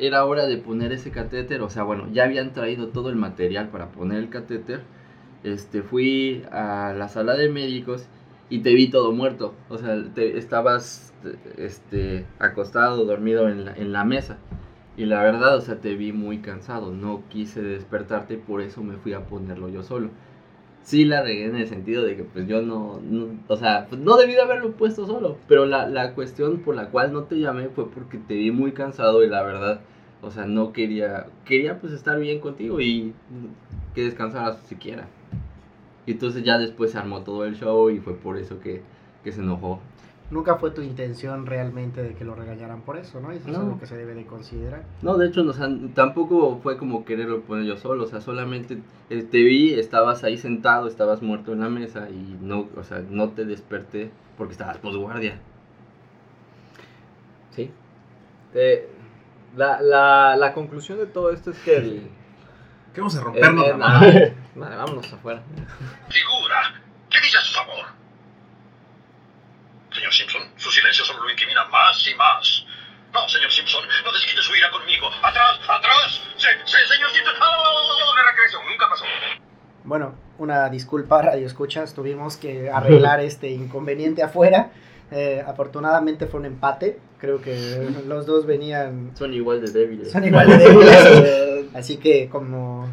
[0.00, 3.68] era hora de poner ese catéter, o sea, bueno, ya habían traído todo el material
[3.70, 4.82] para poner el catéter.
[5.44, 8.06] Este, fui a la sala de médicos
[8.50, 9.54] y te vi todo muerto.
[9.68, 11.12] O sea, te, estabas
[11.56, 14.38] este, acostado, dormido en la, mesa.
[14.96, 16.92] Y la verdad, o sea, te vi muy cansado.
[16.92, 20.10] No quise despertarte, por eso me fui a ponerlo yo solo.
[20.82, 24.00] Sí la regué en el sentido de que pues yo no, no- o sea, pues
[24.00, 25.36] no debí de haberlo puesto solo.
[25.46, 28.72] Pero la, la cuestión por la cual no te llamé fue porque te vi muy
[28.72, 29.80] cansado y la verdad,
[30.22, 33.12] o sea, no quería, quería pues estar bien contigo y
[33.94, 35.08] que descansaras siquiera.
[36.08, 38.80] Y entonces ya después se armó todo el show y fue por eso que,
[39.22, 39.78] que se enojó.
[40.30, 43.30] Nunca fue tu intención realmente de que lo regañaran por eso, ¿no?
[43.30, 43.60] Eso es No.
[43.64, 44.84] algo que se debe de considerar.
[45.02, 48.22] No, de hecho, no, o sea, tampoco fue como quererlo poner yo solo, o sea,
[48.22, 48.78] solamente
[49.10, 53.02] eh, te vi, estabas ahí sentado, estabas muerto en la mesa y no, o sea,
[53.10, 55.38] no te desperté porque estabas posguardia.
[57.50, 57.70] Sí.
[58.54, 58.88] Eh,
[59.56, 62.02] la, la, la conclusión de todo esto es que el...
[62.94, 64.34] ¿Qué vamos a rompernos el- la madre?
[64.54, 65.42] Vale, vámonos afuera.
[66.08, 66.74] Figura,
[67.10, 67.86] ¿qué dice a su favor?
[69.92, 72.64] Señor Simpson, su silencio solo lo incrimina más y más.
[73.12, 75.08] No, señor Simpson, no desquite su ira conmigo.
[75.22, 75.58] ¡Atrás!
[75.68, 76.20] ¡Atrás!
[76.36, 77.34] ¡Sí, sí, señor Simpson!
[77.40, 77.54] ¡Ah!
[78.16, 79.04] De regreso, nunca pasó.
[79.84, 84.70] Bueno, una disculpa, Radio Escuchas, tuvimos que arreglar este inconveniente afuera.
[85.10, 86.98] Eh, afortunadamente fue un empate.
[87.18, 89.12] Creo que los dos venían.
[89.16, 90.12] Son igual de débiles.
[90.12, 91.37] Son igual de débiles.
[91.74, 92.88] Así que, como,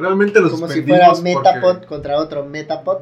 [0.00, 3.00] Realmente los como si fuera Metapod porque contra otro Metapod,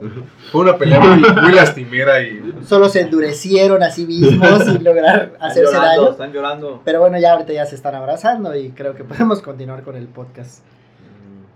[0.51, 5.33] fue una pelea muy, muy lastimera y solo se endurecieron a sí mismos sin lograr
[5.39, 6.11] hacerse daño.
[6.11, 6.83] están llorando.
[6.85, 10.09] Pero bueno, ya ahorita ya se están abrazando y creo que podemos continuar con el
[10.09, 10.64] podcast.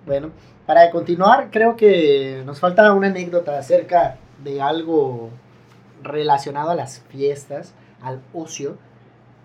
[0.06, 0.30] Bueno,
[0.64, 5.30] para continuar, creo que nos falta una anécdota acerca de algo
[6.04, 8.76] relacionado a las fiestas, al ocio,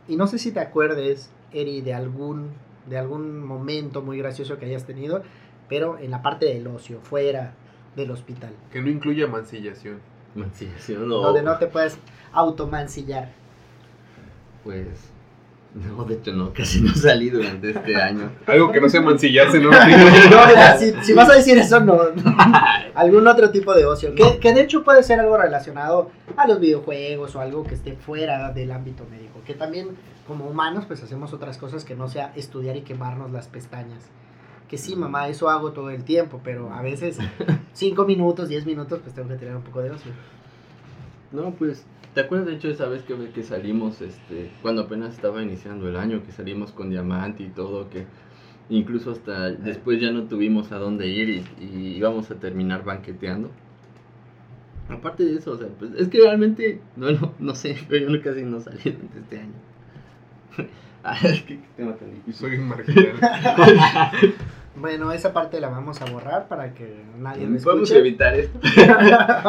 [0.08, 2.52] Y no sé si te acuerdes, Eri, de algún,
[2.88, 5.24] de algún momento muy gracioso que hayas tenido,
[5.70, 7.54] pero en la parte del ocio, fuera
[7.96, 8.54] del hospital.
[8.72, 10.00] Que no incluya mancillación.
[10.36, 11.18] Mancillación o...
[11.18, 11.98] Donde no te puedes
[12.32, 13.32] automancillar.
[14.64, 15.12] Pues...
[15.86, 18.32] No, de hecho no, casi no salí durante este año.
[18.46, 19.70] Algo que no sea mancillarse, ¿no?
[19.72, 19.78] No,
[20.48, 22.12] mira, si, si vas a decir eso, no.
[22.12, 22.38] no.
[22.96, 24.16] Algún otro tipo de ocio.
[24.16, 27.94] Que, que de hecho puede ser algo relacionado a los videojuegos o algo que esté
[27.94, 29.42] fuera del ámbito médico.
[29.46, 29.90] Que también,
[30.26, 34.04] como humanos, pues hacemos otras cosas que no sea estudiar y quemarnos las pestañas.
[34.68, 37.20] Que sí, mamá, eso hago todo el tiempo, pero a veces
[37.74, 40.12] 5 minutos, 10 minutos, pues tengo que tener un poco de ocio.
[41.32, 45.42] No, pues, ¿te acuerdas de hecho esa vez que, que salimos, este, cuando apenas estaba
[45.42, 48.06] iniciando el año, que salimos con diamante y todo, que
[48.70, 53.52] incluso hasta después ya no tuvimos a dónde ir y, y íbamos a terminar banqueteando?
[54.90, 58.24] Aparte de eso, o sea, pues es que realmente, no, no, no sé, pero yo
[58.24, 59.54] casi no salí durante este año.
[61.04, 62.34] Ah, es que qué tema tan difícil.
[62.34, 63.14] Soy un marginal.
[64.80, 68.00] Bueno, esa parte la vamos a borrar para que nadie me ¿Podemos escuche.
[68.00, 68.60] evitar esto,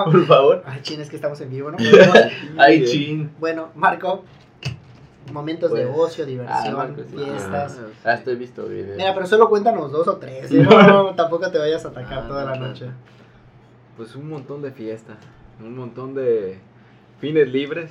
[0.04, 0.62] por favor?
[0.66, 1.76] Ay, chin, es que estamos en vivo, ¿no?
[2.58, 3.30] Ay, chin.
[3.38, 4.24] Bueno, Marco,
[5.32, 7.14] momentos de Pues, ocio, diversión, ah, Marco, sí.
[7.16, 7.78] fiestas.
[8.04, 8.96] Ah, Hasta he visto videos.
[8.96, 10.50] Mira, pero solo cuéntanos dos o tres.
[10.50, 10.62] ¿eh?
[10.62, 12.66] No, no, tampoco te vayas a atacar Ah, toda no, la no.
[12.68, 12.86] noche.
[13.98, 15.18] Pues un montón de fiestas,
[15.60, 16.58] un montón de
[17.20, 17.90] fines libres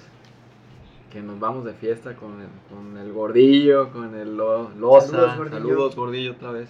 [1.12, 5.08] que nos vamos de fiesta con el, con el gordillo, con el lo- loza.
[5.08, 5.58] Saludos, Gordillo.
[5.60, 6.70] Saludos, gordillo, otra vez.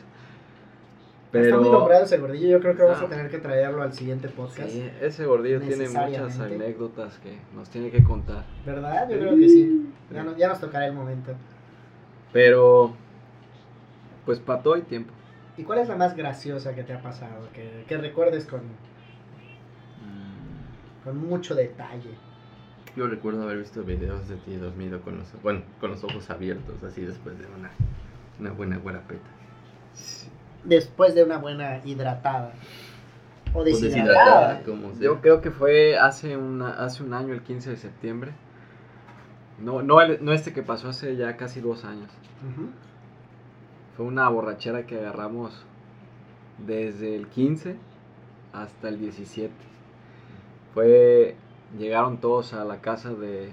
[1.34, 2.48] Está muy Pero nombrado ese gordillo.
[2.48, 4.70] Yo creo que vamos a tener que traerlo al siguiente podcast.
[4.70, 8.46] sí, ese gordillo tiene muchas anécdotas que nos tiene que contar.
[8.66, 9.10] ¿Verdad?
[9.10, 9.90] Yo creo que sí.
[10.12, 11.34] Ya, no- ya nos tocará el momento.
[12.32, 12.94] Pero,
[14.26, 15.12] pues para todo hay tiempo.
[15.58, 17.50] ¿Y cuál es la más graciosa que te ha pasado?
[17.54, 18.62] Que, que recuerdes con,
[21.04, 22.12] con mucho detalle.
[22.96, 26.82] Yo recuerdo haber visto videos de ti dormido con los, bueno, con los ojos abiertos,
[26.84, 27.70] así después de una,
[28.40, 29.28] una buena guarapeta.
[30.64, 32.52] Después de una buena hidratada.
[33.54, 33.96] O O deshidratada.
[34.56, 35.02] deshidratada, como sea.
[35.04, 38.32] Yo creo que fue hace, una, hace un año, el 15 de septiembre.
[39.60, 42.10] No, no, el- no este que pasó hace ya casi dos años.
[43.96, 45.66] Fue una borrachera que agarramos
[46.60, 47.76] desde el 15
[48.54, 49.52] hasta el 17.
[50.74, 51.36] Fue,
[51.78, 53.50] llegaron todos a la casa de,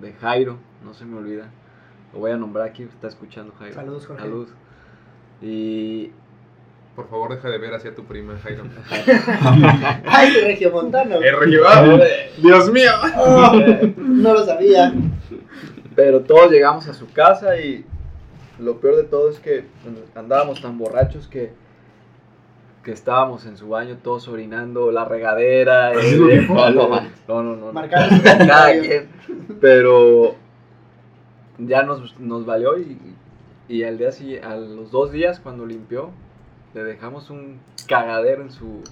[0.00, 1.50] de Jairo, no se me olvida.
[2.14, 3.74] Lo voy a nombrar aquí, está escuchando Jairo.
[3.74, 4.22] Saludos, Jorge.
[4.22, 4.48] Saludos.
[5.40, 6.10] Y
[6.96, 8.64] Por favor, deja de ver hacia tu prima, Jairo.
[10.06, 11.16] ¡Ay, Regio Montano!
[11.16, 11.62] ¡Eh, Regio!
[11.66, 11.98] ¡Ah!
[12.38, 12.90] ¡Dios mío!
[13.96, 14.92] No lo sabía.
[15.94, 17.84] Pero todos llegamos a su casa y
[18.58, 19.64] lo peor de todo es que
[20.14, 21.52] andábamos tan borrachos que,
[22.82, 25.92] que estábamos en su baño todos orinando la regadera.
[25.92, 27.72] el- no, no, no, no, no.
[27.72, 28.82] Marcando su Cada territorio.
[29.26, 29.58] quien.
[29.60, 30.34] Pero
[31.58, 32.96] ya nos, nos valió y,
[33.68, 36.10] y al día sigui- a los dos días cuando limpió
[36.74, 38.82] le dejamos un cagadero en su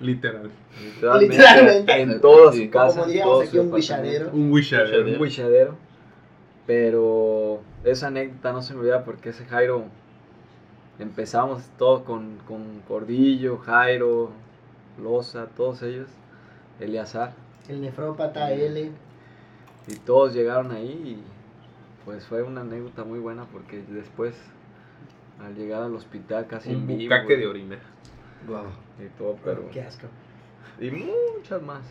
[0.00, 0.50] Literal.
[0.82, 2.00] literalmente, Literalmente.
[2.00, 4.30] en toda Sí, su casa como diríamos todo aquí, un guichadero.
[4.32, 5.06] Un wishadero.
[5.06, 5.74] un guichadero.
[6.66, 9.84] Pero esa anécdota no se me olvida porque ese Jairo
[10.98, 14.30] empezamos todo con, con Cordillo, Jairo,
[15.02, 16.08] Loza, todos ellos,
[16.78, 17.32] Eleazar,
[17.68, 18.90] El nefrópata L.
[19.88, 21.22] y todos llegaron ahí y
[22.04, 24.34] pues fue una anécdota muy buena porque después
[25.40, 27.78] al llegar al hospital casi Un en vivo de orina.
[28.98, 30.06] y todo, pero Qué asco.
[30.80, 31.82] y muchas más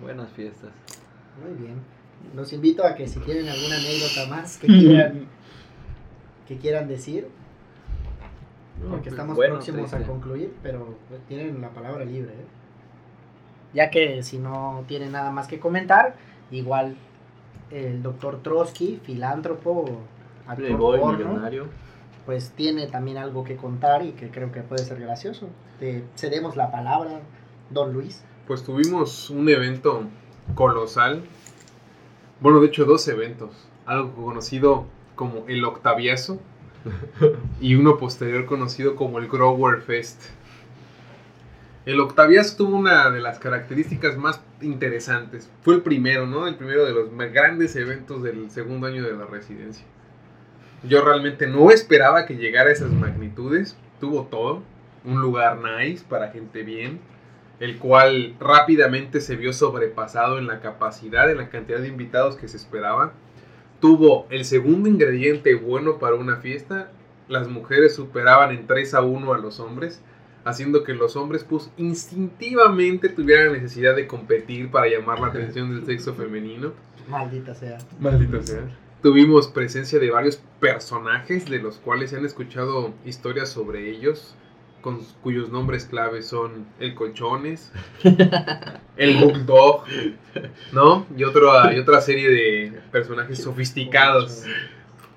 [0.00, 0.70] buenas fiestas.
[1.42, 1.76] Muy bien.
[2.34, 5.26] Los invito a que si tienen alguna anécdota más que quieran,
[6.48, 7.28] que quieran decir,
[8.80, 10.96] porque pues, estamos bueno, próximos a concluir, pero
[11.28, 12.32] tienen la palabra libre.
[12.32, 12.46] ¿eh?
[13.72, 16.16] Ya que si no tienen nada más que comentar,
[16.50, 16.96] igual
[17.70, 19.84] el doctor Trotsky, filántropo,
[20.46, 21.66] actor Playboy, porno, millonario.
[22.26, 25.48] pues tiene también algo que contar y que creo que puede ser gracioso.
[25.78, 27.20] Te cedemos la palabra,
[27.70, 28.22] don Luis.
[28.46, 30.02] Pues tuvimos un evento
[30.54, 31.22] colosal.
[32.40, 33.50] Bueno, de hecho, dos eventos.
[33.86, 36.38] Algo conocido como el Octaviazo
[37.60, 40.22] y uno posterior conocido como el Grower Fest.
[41.86, 45.50] El Octaviazo tuvo una de las características más interesantes.
[45.62, 46.46] Fue el primero, ¿no?
[46.46, 49.84] El primero de los más grandes eventos del segundo año de la residencia.
[50.82, 53.76] Yo realmente no esperaba que llegara a esas magnitudes.
[54.00, 54.62] Tuvo todo.
[55.04, 57.00] Un lugar nice para gente bien
[57.60, 62.48] el cual rápidamente se vio sobrepasado en la capacidad, en la cantidad de invitados que
[62.48, 63.12] se esperaba.
[63.80, 66.90] Tuvo el segundo ingrediente bueno para una fiesta.
[67.28, 70.02] Las mujeres superaban en 3 a 1 a los hombres,
[70.44, 75.86] haciendo que los hombres pues instintivamente tuvieran necesidad de competir para llamar la atención del
[75.86, 76.72] sexo femenino.
[77.08, 77.78] Maldita sea.
[77.98, 78.62] Maldito sea.
[79.02, 84.34] Tuvimos presencia de varios personajes de los cuales se han escuchado historias sobre ellos,
[84.80, 87.72] con cuyos nombres claves son el Colchones,
[88.96, 89.84] el Bulldog,
[90.72, 91.06] ¿no?
[91.16, 94.44] Y, otro, y otra serie de personajes sofisticados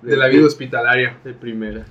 [0.02, 1.18] de la vida hospitalaria.
[1.24, 1.86] De primera.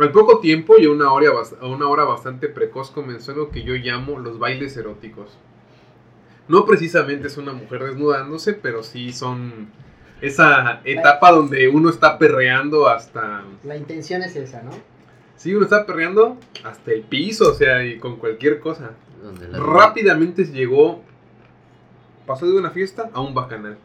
[0.00, 1.30] Al poco tiempo y a una hora,
[1.60, 5.36] a una hora bastante precoz comenzó lo que yo llamo los bailes eróticos.
[6.48, 9.68] No precisamente es una mujer desnudándose, pero sí son
[10.20, 13.44] esa etapa donde uno está perreando hasta...
[13.64, 14.70] La intención es esa, ¿no?
[15.36, 18.90] Sí, uno está perreando hasta el piso, o sea, y con cualquier cosa.
[19.22, 21.02] Donde la- Rápidamente se llegó,
[22.26, 23.78] pasó de una fiesta a un bacanal.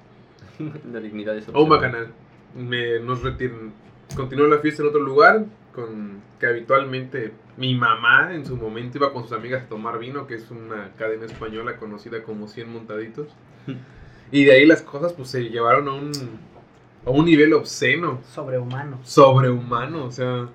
[0.91, 2.07] La dignidad es A un bacanal.
[2.55, 3.74] Me, nos retiran.
[4.16, 5.45] Continuó la fiesta en otro lugar,
[5.76, 10.26] con que habitualmente mi mamá en su momento iba con sus amigas a tomar vino,
[10.26, 13.28] que es una cadena española conocida como 100 montaditos.
[14.32, 16.11] Y de ahí las cosas pues se llevaron a un,
[17.05, 18.99] a un nivel obsceno, Sobrehumano.
[19.03, 20.05] sobrehumano.
[20.05, 20.47] O sea,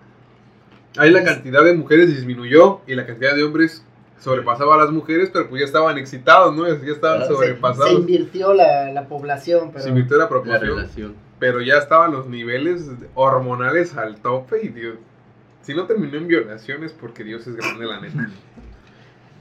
[0.97, 3.87] ahí la cantidad de mujeres disminuyó y la cantidad de hombres
[4.19, 6.67] sobrepasaba a las mujeres, pero pues ya estaban excitados, ¿no?
[6.67, 7.91] Ya estaban Ah, se- Se, sobrepasados.
[7.91, 10.77] se invirtió la, la población, pero Se invirtió la La proporción.
[10.77, 11.15] relación.
[11.39, 14.97] pero ya estaban los niveles hormonales al tope y Dios,
[15.71, 18.29] si no terminó en violaciones porque Dios es grande la neta.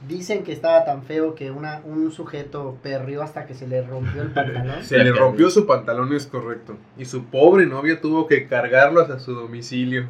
[0.06, 4.22] dicen que estaba tan feo que una, un sujeto perrió hasta que se le rompió
[4.22, 4.84] el pantalón.
[4.84, 9.18] Se le rompió su pantalón, es correcto, y su pobre novia tuvo que cargarlo hasta
[9.18, 10.06] su domicilio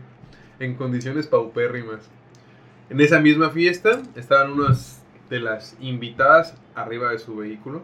[0.58, 2.10] en condiciones paupérrimas.
[2.90, 7.82] En esa misma fiesta estaban unas de las invitadas arriba de su vehículo.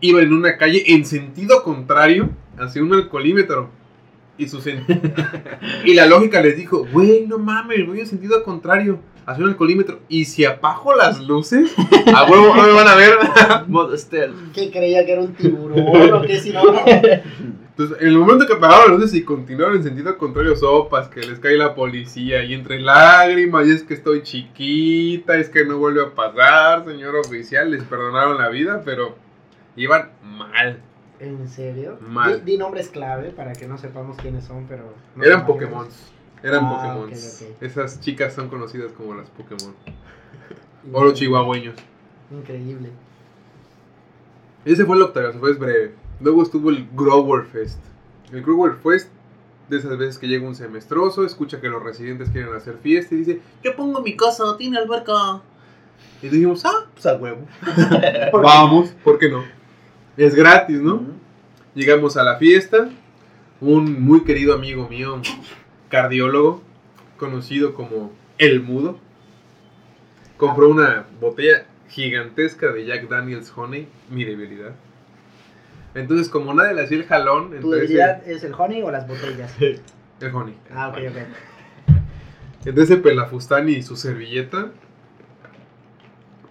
[0.00, 3.70] Iba en una calle en sentido contrario hacia un alcoholímetro.
[4.40, 4.58] Y, su
[5.84, 10.00] y la lógica les dijo, güey, no mames, voy en sentido contrario hacia un alcoholímetro.
[10.08, 11.74] Y si apago las luces,
[12.14, 13.18] a huevo no me van a ver.
[14.54, 16.62] ¿Qué creía que era un tiburón o qué si no?
[16.86, 21.20] Entonces, en el momento que apagaron las luces y continuaron en sentido contrario, sopas, que
[21.20, 25.76] les cae la policía y entre lágrimas, y es que estoy chiquita, es que no
[25.76, 29.16] vuelve a pasar, señor oficial, les perdonaron la vida, pero
[29.76, 30.80] iban mal.
[31.20, 31.98] ¿En serio?
[32.00, 32.44] Mal.
[32.44, 34.94] Di, di nombres clave para que no sepamos quiénes son, pero...
[35.14, 35.86] no Eran Pokémon.
[36.42, 37.10] Eran Ah, Pokémon.
[37.60, 39.74] Esas chicas son conocidas como las Pokémon.
[40.94, 41.74] O los chihuahueños.
[42.30, 42.88] Increíble.
[44.64, 45.94] Ese fue el octavio, fue breve.
[46.20, 47.78] Luego estuvo el Grower Fest.
[48.32, 49.10] El Grower Fest,
[49.68, 53.18] de esas veces que llega un semestroso, escucha que los residentes quieren hacer fiesta y
[53.18, 55.42] dice, yo pongo mi casa, tiene alberca.
[56.22, 57.46] Y dijimos, ah, pues a huevo.
[58.32, 59.44] Vamos, ¿por qué no?
[60.20, 61.02] Es gratis, ¿no?
[61.74, 62.90] Llegamos a la fiesta.
[63.58, 65.22] Un muy querido amigo mío,
[65.88, 66.62] cardiólogo,
[67.16, 68.98] conocido como El Mudo,
[70.36, 74.72] compró una botella gigantesca de Jack Daniels Honey, mi debilidad.
[75.94, 79.56] Entonces, como nadie le hacía el jalón, ¿Tu debilidad es el honey o las botellas?
[79.60, 80.54] el honey.
[80.70, 81.96] Ah, ok, ok.
[82.66, 84.70] Entonces el pelafustán y su servilleta.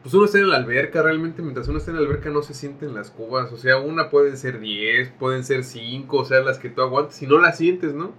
[0.01, 2.53] Pues uno está en la alberca, realmente mientras uno está en la alberca no se
[2.53, 3.51] sienten las cubas.
[3.51, 7.15] O sea, una pueden ser 10, pueden ser 5, o sea, las que tú aguantes.
[7.15, 8.13] Si no las sientes, ¿no?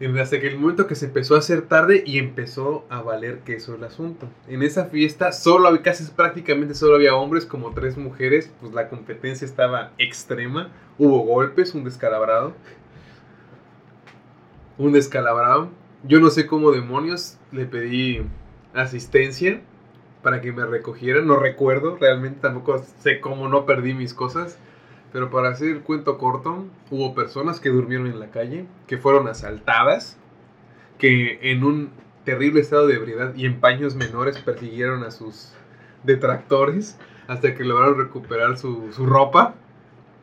[0.00, 3.38] Y Hasta que el momento que se empezó a hacer tarde y empezó a valer
[3.40, 4.28] queso el asunto.
[4.48, 8.50] En esa fiesta solo había, casi prácticamente solo había hombres, como tres mujeres.
[8.60, 10.72] Pues la competencia estaba extrema.
[10.98, 12.52] Hubo golpes, un descalabrado.
[14.76, 15.70] Un descalabrado.
[16.02, 18.22] Yo no sé cómo demonios le pedí
[18.74, 19.60] asistencia
[20.22, 21.26] para que me recogieran.
[21.26, 24.58] No recuerdo, realmente tampoco sé cómo no perdí mis cosas.
[25.12, 29.28] Pero para hacer el cuento corto, hubo personas que durmieron en la calle, que fueron
[29.28, 30.18] asaltadas,
[30.98, 31.90] que en un
[32.24, 35.52] terrible estado de ebriedad y en paños menores persiguieron a sus
[36.04, 39.54] detractores hasta que lograron recuperar su, su ropa.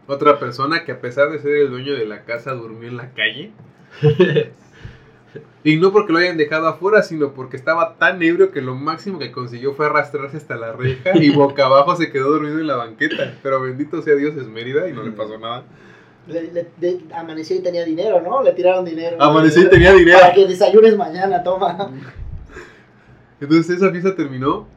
[0.08, 3.12] Otra persona que a pesar de ser el dueño de la casa durmió en la
[3.12, 3.52] calle.
[5.64, 9.20] Y no porque lo hayan dejado afuera, sino porque estaba tan ebrio que lo máximo
[9.20, 12.78] que consiguió fue arrastrarse hasta la reja y boca abajo se quedó dormido en la
[12.78, 13.34] banqueta.
[13.44, 15.64] Pero bendito sea Dios, es Mérida y no le pasó nada.
[16.28, 18.42] Le- le- de- amaneció y tenía dinero, ¿no?
[18.42, 19.18] Le tiraron dinero.
[19.22, 20.20] Amaneció y tenía dinero.
[20.20, 21.92] Para que desayunes mañana, toma.
[23.42, 24.68] Entonces esa fiesta terminó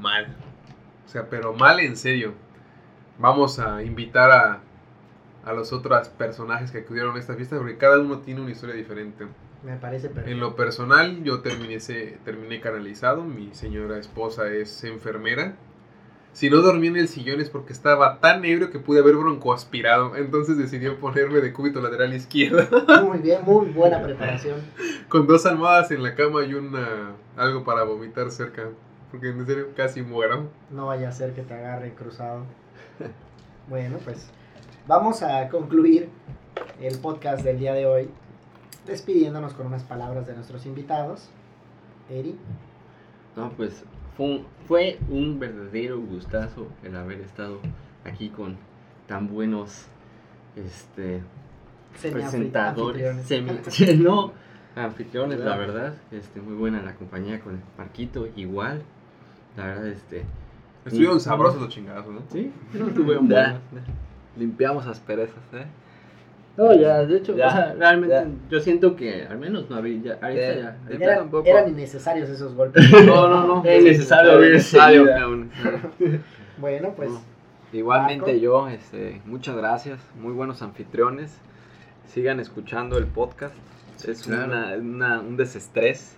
[0.00, 0.26] mal.
[1.06, 2.34] O sea, pero mal en serio.
[3.18, 4.60] Vamos a invitar a,
[5.44, 8.74] a los otros personajes que acudieron a esta fiesta porque cada uno tiene una historia
[8.74, 9.24] diferente.
[9.64, 10.30] Me parece perfecto.
[10.30, 13.24] En lo personal, yo terminé, ese- terminé canalizado.
[13.24, 15.56] Mi señora esposa es enfermera.
[16.32, 20.16] Si no dormí en el sillón es porque estaba tan ebrio que pude haber broncoaspirado.
[20.16, 22.62] Entonces decidió ponerme de cúbito lateral izquierdo.
[23.04, 24.60] Muy bien, muy buena preparación.
[25.08, 28.68] con dos almohadas en la cama y una algo para vomitar cerca.
[29.10, 30.50] Porque en serio casi muero.
[30.70, 32.42] No vaya a ser que te agarre cruzado.
[33.68, 34.28] Bueno, pues
[34.86, 36.08] vamos a concluir
[36.80, 38.10] el podcast del día de hoy
[38.86, 41.28] despidiéndonos con unas palabras de nuestros invitados.
[42.10, 42.36] Eri.
[43.36, 43.84] No, pues
[44.16, 47.58] fue un, fue un verdadero gustazo el haber estado
[48.04, 48.56] aquí con
[49.08, 49.86] tan buenos
[50.56, 51.20] este
[52.00, 54.32] presentadores, semi- no,
[54.74, 58.82] anfitriones, la verdad, este muy buena la compañía con el Marquito, igual,
[59.56, 60.24] la verdad, este,
[60.84, 62.20] Estuvieron sabrosos los chingados, ¿no?
[62.30, 63.60] sí, estuvieron Ya.
[63.72, 63.88] buenas.
[64.36, 65.66] Limpiamos asperezas, ¿eh?
[66.56, 68.26] No, ya, de hecho, Ya, o sea, realmente ya.
[68.50, 71.46] yo siento que al menos no había, ya, ahorita Ya, ya, ahorita Eran, tampoco.
[71.48, 72.90] eran innecesarios esos golpes.
[73.06, 73.64] No, no, no.
[73.68, 75.06] Es necesario necesario.
[76.58, 77.20] Bueno, pues No.
[77.72, 78.40] Igualmente Marco.
[78.42, 81.36] yo, este, muchas gracias, muy buenos anfitriones.
[82.06, 83.54] Sigan escuchando el podcast.
[84.06, 84.46] Es claro.
[84.46, 86.16] una, una- un desestrés.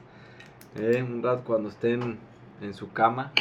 [0.79, 2.19] eh, un rato cuando estén
[2.61, 3.33] en su cama,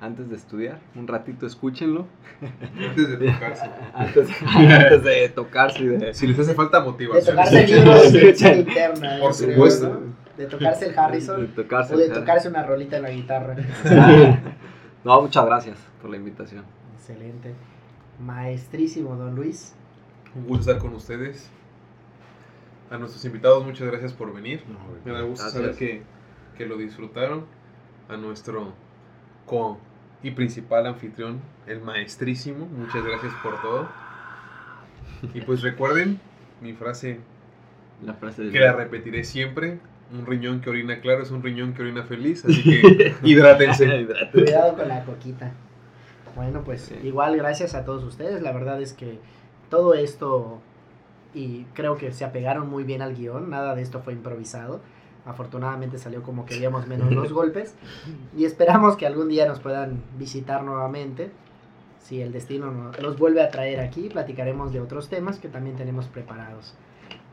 [0.00, 2.06] antes de estudiar, un ratito escúchenlo.
[2.40, 3.70] Antes de tocarse.
[3.94, 6.14] Antes, antes de tocarse y de...
[6.14, 7.34] Si les hace falta de motivación.
[7.36, 9.18] tocarse el libro de interna.
[9.20, 9.88] Por creo, supuesto.
[9.88, 10.00] ¿no?
[10.36, 13.56] De tocarse el Harrison de tocarse o de tocarse una rolita en la guitarra.
[15.04, 16.64] No, muchas gracias por la invitación.
[16.98, 17.54] Excelente.
[18.18, 19.76] Maestrísimo, don Luis.
[20.34, 21.48] Un gusto estar con ustedes.
[22.90, 24.64] A nuestros invitados, muchas gracias por venir.
[25.04, 25.52] Me da gusto Gracias.
[25.52, 26.02] saber que,
[26.58, 27.46] que lo disfrutaron.
[28.08, 28.72] A nuestro
[29.46, 29.78] co
[30.22, 33.88] y principal anfitrión, el maestrísimo, muchas gracias por todo.
[35.34, 36.20] Y pues recuerden
[36.60, 37.20] mi frase
[38.04, 39.78] la frase de que la repetiré siempre.
[40.12, 44.06] Un riñón que orina claro es un riñón que orina feliz, así que hidrátense.
[44.32, 45.52] Cuidado con la coquita.
[46.36, 46.94] Bueno, pues Sí.
[47.02, 48.42] igual gracias a todos ustedes.
[48.42, 49.18] La verdad es que
[49.70, 50.60] todo esto,
[51.34, 54.80] y creo que se apegaron muy bien al guion, nada de esto fue improvisado.
[55.26, 57.74] Afortunadamente salió como queríamos menos los golpes.
[58.36, 61.30] Y esperamos que algún día nos puedan visitar nuevamente.
[62.00, 65.76] Si el destino no- los vuelve a traer aquí, platicaremos de otros temas que también
[65.76, 66.74] tenemos preparados.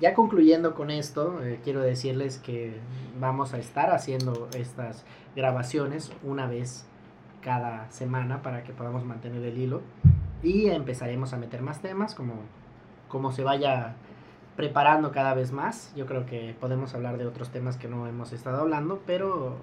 [0.02, 2.78] Ya concluyendo con esto, eh, quiero decirles que
[3.20, 6.86] vamos a estar haciendo estas grabaciones una vez
[7.42, 9.82] cada semana para que podamos mantener el hilo
[10.42, 12.34] y empezaremos a meter más temas como,
[13.08, 13.96] como se vaya
[14.56, 15.94] preparando cada vez más.
[15.96, 19.56] Yo creo que podemos hablar de otros temas que no hemos estado hablando, pero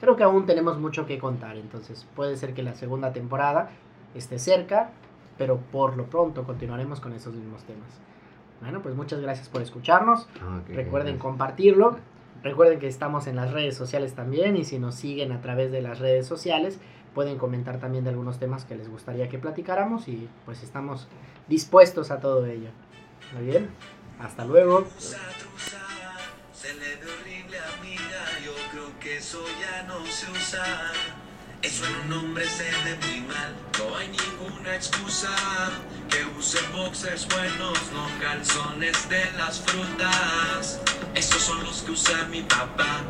[0.00, 1.56] creo que aún tenemos mucho que contar.
[1.56, 3.70] Entonces puede ser que la segunda temporada
[4.14, 4.90] esté cerca,
[5.38, 7.88] pero por lo pronto continuaremos con esos mismos temas.
[8.60, 10.28] Bueno, pues muchas gracias por escucharnos.
[10.68, 11.98] Recuerden compartirlo.
[12.42, 15.82] Recuerden que estamos en las redes sociales también y si nos siguen a través de
[15.82, 16.80] las redes sociales
[17.14, 21.08] pueden comentar también de algunos temas que les gustaría que platicáramos y pues estamos
[21.48, 22.70] dispuestos a todo ello.
[23.34, 23.68] Muy bien,
[24.22, 24.88] hasta luego.
[26.52, 30.92] Se le ve horrible amiga, yo creo que eso ya no se usa.
[31.62, 35.28] Eso en un hombre se ve muy mal, no hay ninguna excusa.
[36.08, 40.80] Que use boxers buenos, no calzones de las frutas.
[41.14, 43.02] Esos son los que usa mi papá.